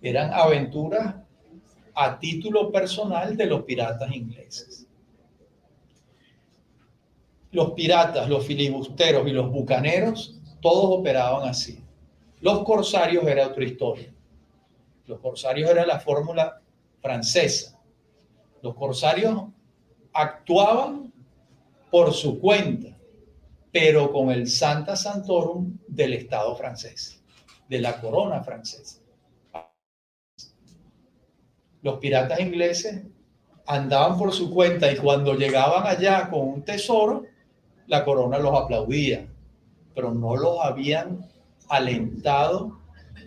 Eran 0.03 0.33
aventuras 0.33 1.17
a 1.95 2.19
título 2.19 2.71
personal 2.71 3.37
de 3.37 3.47
los 3.47 3.63
piratas 3.63 4.15
ingleses. 4.15 4.87
Los 7.53 7.71
piratas, 7.73 8.29
los 8.29 8.45
filibusteros 8.45 9.27
y 9.29 9.31
los 9.31 9.51
bucaneros 9.51 10.41
todos 10.65 10.99
operaban 10.99 11.47
así. 11.47 11.85
Los 12.41 12.65
corsarios 12.65 13.27
era 13.27 13.49
otra 13.49 13.65
historia. 13.65 14.11
Los 15.05 15.21
corsarios 15.21 15.69
era 15.69 15.85
la 15.85 16.01
fórmula 16.01 16.63
francesa. 17.03 17.79
Los 18.63 18.75
corsarios 18.75 19.45
actuaban 20.15 21.13
por 21.91 22.15
su 22.15 22.41
cuenta, 22.41 22.97
pero 23.71 24.11
con 24.11 24.31
el 24.31 24.49
Santa 24.49 24.97
Santorum 24.97 25.77
del 25.87 26.15
Estado 26.15 26.57
francés, 26.57 27.23
de 27.69 27.81
la 27.81 28.01
corona 28.01 28.43
francesa. 28.43 29.03
Los 31.83 31.99
piratas 31.99 32.41
ingleses 32.41 33.03
andaban 33.67 34.17
por 34.17 34.33
su 34.33 34.51
cuenta 34.51 34.91
y 34.91 34.97
cuando 34.97 35.35
llegaban 35.35 35.87
allá 35.87 36.31
con 36.31 36.49
un 36.49 36.63
tesoro, 36.63 37.27
la 37.87 38.03
corona 38.03 38.39
los 38.39 38.59
aplaudía 38.59 39.29
pero 39.95 40.13
no 40.13 40.37
los 40.37 40.59
habían 40.61 41.27
alentado 41.69 42.79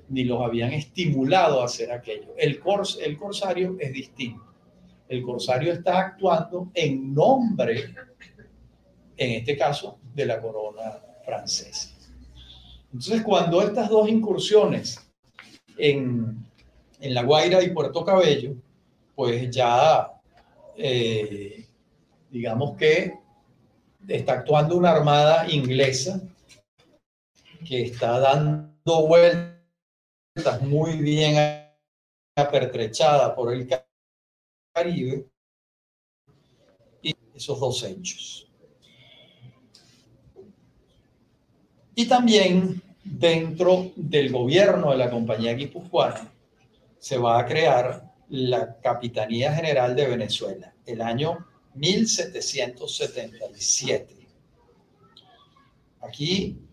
ni 0.10 0.24
los 0.24 0.42
habían 0.42 0.74
estimulado 0.74 1.62
a 1.62 1.66
hacer 1.66 1.92
aquello. 1.92 2.34
El, 2.38 2.60
cors, 2.60 2.98
el 3.02 3.18
corsario 3.18 3.76
es 3.80 3.92
distinto. 3.92 4.44
El 5.08 5.22
corsario 5.24 5.74
está 5.74 6.00
actuando 6.00 6.70
en 6.74 7.14
nombre, 7.14 7.94
en 9.18 9.32
este 9.32 9.58
caso, 9.58 10.00
de 10.14 10.26
la 10.26 10.42
corona 10.42 11.00
francesa. 11.26 11.96
Entonces, 12.94 13.22
cuando 13.22 13.62
estas 13.62 13.90
dos 13.90 14.10
incursiones 14.10 15.00
en, 15.78 16.46
en 17.00 17.14
La 17.14 17.24
Guaira 17.24 17.62
y 17.64 17.72
Puerto 17.72 18.04
Cabello, 18.04 18.56
pues 19.16 19.50
ya, 19.50 20.12
eh, 20.78 21.66
digamos 22.30 22.78
que 22.78 23.14
está 24.08 24.34
actuando 24.34 24.78
una 24.78 24.92
armada 24.92 25.50
inglesa 25.50 26.22
que 27.68 27.84
está 27.84 28.20
dando 28.20 29.08
vueltas 29.08 30.62
muy 30.62 30.98
bien 30.98 31.36
apertrechada 32.36 33.36
por 33.36 33.54
el 33.54 33.68
Caribe 34.74 35.28
y 37.02 37.16
esos 37.36 37.60
dos 37.60 37.84
hechos. 37.84 38.50
Y 41.96 42.08
también 42.08 42.82
dentro 43.04 43.92
del 43.96 44.32
gobierno 44.32 44.92
de 44.92 44.98
la 44.98 45.10
compañía 45.10 45.54
guipuzcoana 45.54 46.32
se 47.00 47.18
va 47.18 47.40
a 47.40 47.46
crear 47.46 48.14
la 48.30 48.80
Capitanía 48.80 49.52
General 49.54 49.96
de 49.96 50.08
Venezuela, 50.08 50.74
el 50.86 51.02
año 51.02 51.48
1777. 51.74 54.16
Aquí, 56.02 56.67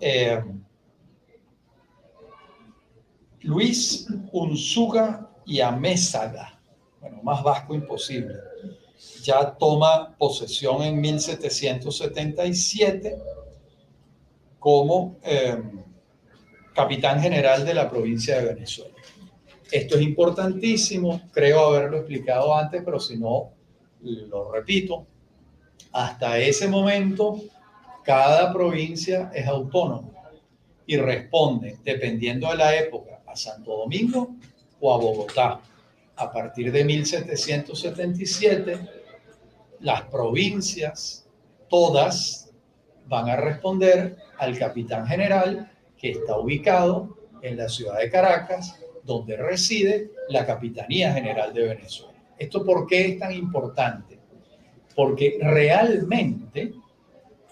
eh, 0.00 0.42
Luis 3.42 4.06
Unzuga 4.32 5.30
y 5.44 5.60
Amézaga, 5.60 6.58
bueno, 7.00 7.22
más 7.22 7.42
vasco 7.42 7.74
imposible, 7.74 8.34
ya 9.22 9.54
toma 9.56 10.16
posesión 10.16 10.82
en 10.82 11.00
1777 11.00 13.16
como 14.58 15.16
eh, 15.22 15.62
capitán 16.74 17.20
general 17.20 17.64
de 17.64 17.74
la 17.74 17.88
provincia 17.88 18.38
de 18.38 18.54
Venezuela. 18.54 18.94
Esto 19.70 19.96
es 19.96 20.02
importantísimo, 20.02 21.22
creo 21.32 21.66
haberlo 21.66 21.98
explicado 21.98 22.54
antes, 22.54 22.82
pero 22.84 23.00
si 23.00 23.16
no, 23.16 23.52
lo 24.02 24.52
repito. 24.52 25.06
Hasta 25.92 26.38
ese 26.38 26.68
momento, 26.68 27.40
cada 28.06 28.52
provincia 28.52 29.30
es 29.34 29.46
autónoma 29.48 30.12
y 30.86 30.96
responde, 30.96 31.76
dependiendo 31.82 32.48
de 32.48 32.56
la 32.56 32.76
época, 32.76 33.20
a 33.26 33.34
Santo 33.34 33.76
Domingo 33.76 34.36
o 34.80 34.94
a 34.94 34.98
Bogotá. 34.98 35.60
A 36.14 36.32
partir 36.32 36.70
de 36.70 36.84
1777, 36.84 38.78
las 39.80 40.02
provincias, 40.02 41.26
todas, 41.68 42.54
van 43.06 43.28
a 43.28 43.36
responder 43.36 44.16
al 44.38 44.56
capitán 44.56 45.06
general 45.06 45.70
que 45.98 46.12
está 46.12 46.38
ubicado 46.38 47.18
en 47.42 47.56
la 47.56 47.68
ciudad 47.68 47.98
de 47.98 48.08
Caracas, 48.08 48.78
donde 49.02 49.36
reside 49.36 50.12
la 50.28 50.46
Capitanía 50.46 51.12
General 51.12 51.52
de 51.52 51.62
Venezuela. 51.62 52.18
¿Esto 52.38 52.64
por 52.64 52.86
qué 52.86 53.08
es 53.08 53.18
tan 53.18 53.32
importante? 53.32 54.18
Porque 54.94 55.38
realmente 55.40 56.72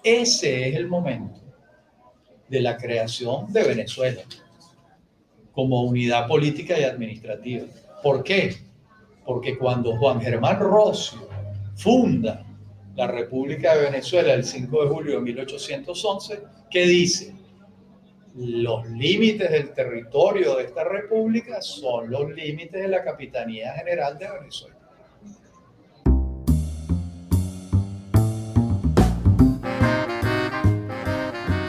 ese 0.04 0.68
es 0.68 0.76
el 0.76 0.86
momento 0.86 1.40
de 2.48 2.60
la 2.60 2.76
creación 2.76 3.52
de 3.52 3.64
Venezuela 3.64 4.22
como 5.52 5.82
unidad 5.82 6.28
política 6.28 6.78
y 6.78 6.84
administrativa. 6.84 7.66
¿Por 8.02 8.22
qué? 8.22 8.54
Porque 9.24 9.56
cuando 9.56 9.96
Juan 9.96 10.20
Germán 10.20 10.58
Rossio 10.58 11.26
funda 11.76 12.44
la 12.96 13.06
República 13.06 13.74
de 13.74 13.84
Venezuela 13.84 14.34
el 14.34 14.44
5 14.44 14.82
de 14.82 14.88
julio 14.88 15.14
de 15.16 15.20
1811, 15.22 16.42
¿qué 16.70 16.86
dice? 16.86 17.34
Los 18.36 18.86
límites 18.90 19.50
del 19.50 19.72
territorio 19.72 20.56
de 20.56 20.64
esta 20.64 20.84
república 20.84 21.62
son 21.62 22.10
los 22.10 22.30
límites 22.32 22.82
de 22.82 22.88
la 22.88 23.02
Capitanía 23.02 23.72
General 23.74 24.18
de 24.18 24.28
Venezuela. 24.28 24.83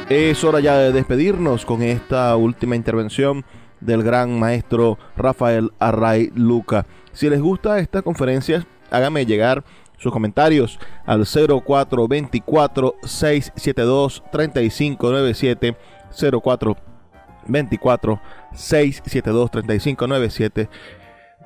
Es 0.10 0.44
hora 0.44 0.60
ya 0.60 0.78
de 0.78 0.92
despedirnos 0.92 1.66
con 1.66 1.82
esta 1.82 2.36
última 2.36 2.76
intervención 2.76 3.44
del 3.82 4.04
gran 4.04 4.38
maestro 4.38 5.00
Rafael 5.18 5.72
Array 5.80 6.32
Luca. 6.36 6.86
Si 7.12 7.28
les 7.28 7.42
gusta 7.42 7.80
esta 7.80 8.04
conferencia, 8.04 8.68
háganme 8.92 9.26
llegar 9.26 9.64
sus 9.98 10.12
comentarios 10.12 10.78
al 11.08 11.26
0424 11.26 12.96
672 13.04 14.22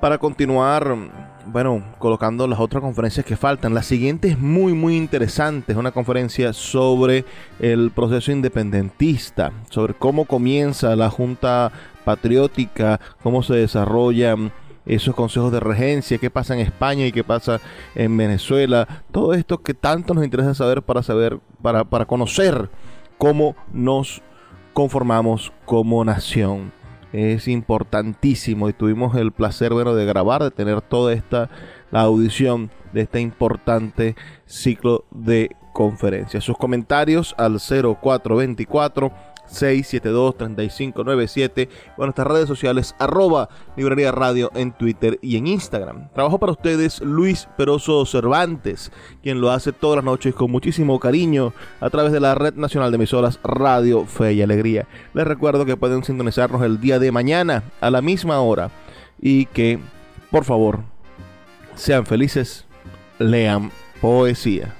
para 0.00 0.16
continuar, 0.18 0.96
bueno, 1.46 1.84
colocando 1.98 2.46
las 2.46 2.58
otras 2.58 2.82
conferencias 2.82 3.24
que 3.24 3.36
faltan. 3.36 3.74
La 3.74 3.82
siguiente 3.82 4.28
es 4.28 4.38
muy, 4.38 4.72
muy 4.72 4.96
interesante. 4.96 5.72
Es 5.72 5.78
una 5.78 5.92
conferencia 5.92 6.52
sobre 6.52 7.24
el 7.60 7.90
proceso 7.90 8.32
independentista, 8.32 9.52
sobre 9.68 9.94
cómo 9.94 10.24
comienza 10.24 10.96
la 10.96 11.10
Junta 11.10 11.70
Patriótica, 12.04 12.98
cómo 13.22 13.42
se 13.42 13.54
desarrollan 13.54 14.52
esos 14.86 15.14
consejos 15.14 15.52
de 15.52 15.60
regencia, 15.60 16.18
qué 16.18 16.30
pasa 16.30 16.54
en 16.54 16.60
España 16.60 17.06
y 17.06 17.12
qué 17.12 17.22
pasa 17.22 17.60
en 17.94 18.16
Venezuela, 18.16 18.88
todo 19.12 19.34
esto 19.34 19.58
que 19.58 19.74
tanto 19.74 20.14
nos 20.14 20.24
interesa 20.24 20.54
saber 20.54 20.82
para 20.82 21.02
saber, 21.02 21.38
para, 21.62 21.84
para 21.84 22.06
conocer 22.06 22.70
cómo 23.18 23.54
nos 23.72 24.22
conformamos 24.72 25.52
como 25.66 26.02
nación. 26.04 26.72
Es 27.12 27.48
importantísimo 27.48 28.68
y 28.68 28.72
tuvimos 28.72 29.16
el 29.16 29.32
placer 29.32 29.72
bueno, 29.72 29.94
de 29.94 30.06
grabar, 30.06 30.42
de 30.42 30.50
tener 30.50 30.80
toda 30.80 31.12
esta 31.12 31.50
la 31.90 32.02
audición 32.02 32.70
de 32.92 33.02
este 33.02 33.20
importante 33.20 34.16
ciclo 34.46 35.04
de 35.10 35.50
conferencias. 35.72 36.44
Sus 36.44 36.56
comentarios 36.56 37.34
al 37.38 37.58
0424 37.58 39.12
672-3597 39.50 41.68
o 41.96 42.02
en 42.02 42.06
nuestras 42.06 42.26
redes 42.26 42.48
sociales 42.48 42.94
arroba 42.98 43.48
librería 43.76 44.10
radio 44.12 44.50
en 44.54 44.72
Twitter 44.72 45.18
y 45.22 45.36
en 45.36 45.46
Instagram. 45.46 46.10
Trabajo 46.12 46.38
para 46.38 46.52
ustedes 46.52 47.00
Luis 47.00 47.48
Peroso 47.56 48.04
Cervantes, 48.06 48.92
quien 49.22 49.40
lo 49.40 49.50
hace 49.50 49.72
todas 49.72 49.96
las 49.96 50.04
noches 50.04 50.34
con 50.34 50.50
muchísimo 50.50 51.00
cariño 51.00 51.52
a 51.80 51.90
través 51.90 52.12
de 52.12 52.20
la 52.20 52.34
Red 52.34 52.54
Nacional 52.54 52.90
de 52.90 52.96
Emisoras 52.96 53.38
Radio 53.42 54.06
Fe 54.06 54.34
y 54.34 54.42
Alegría. 54.42 54.86
Les 55.14 55.26
recuerdo 55.26 55.64
que 55.64 55.76
pueden 55.76 56.04
sintonizarnos 56.04 56.62
el 56.62 56.80
día 56.80 56.98
de 56.98 57.12
mañana 57.12 57.62
a 57.80 57.90
la 57.90 58.02
misma 58.02 58.40
hora 58.40 58.70
y 59.20 59.46
que, 59.46 59.78
por 60.30 60.44
favor, 60.44 60.80
sean 61.74 62.06
felices, 62.06 62.66
lean 63.18 63.70
poesía. 64.00 64.74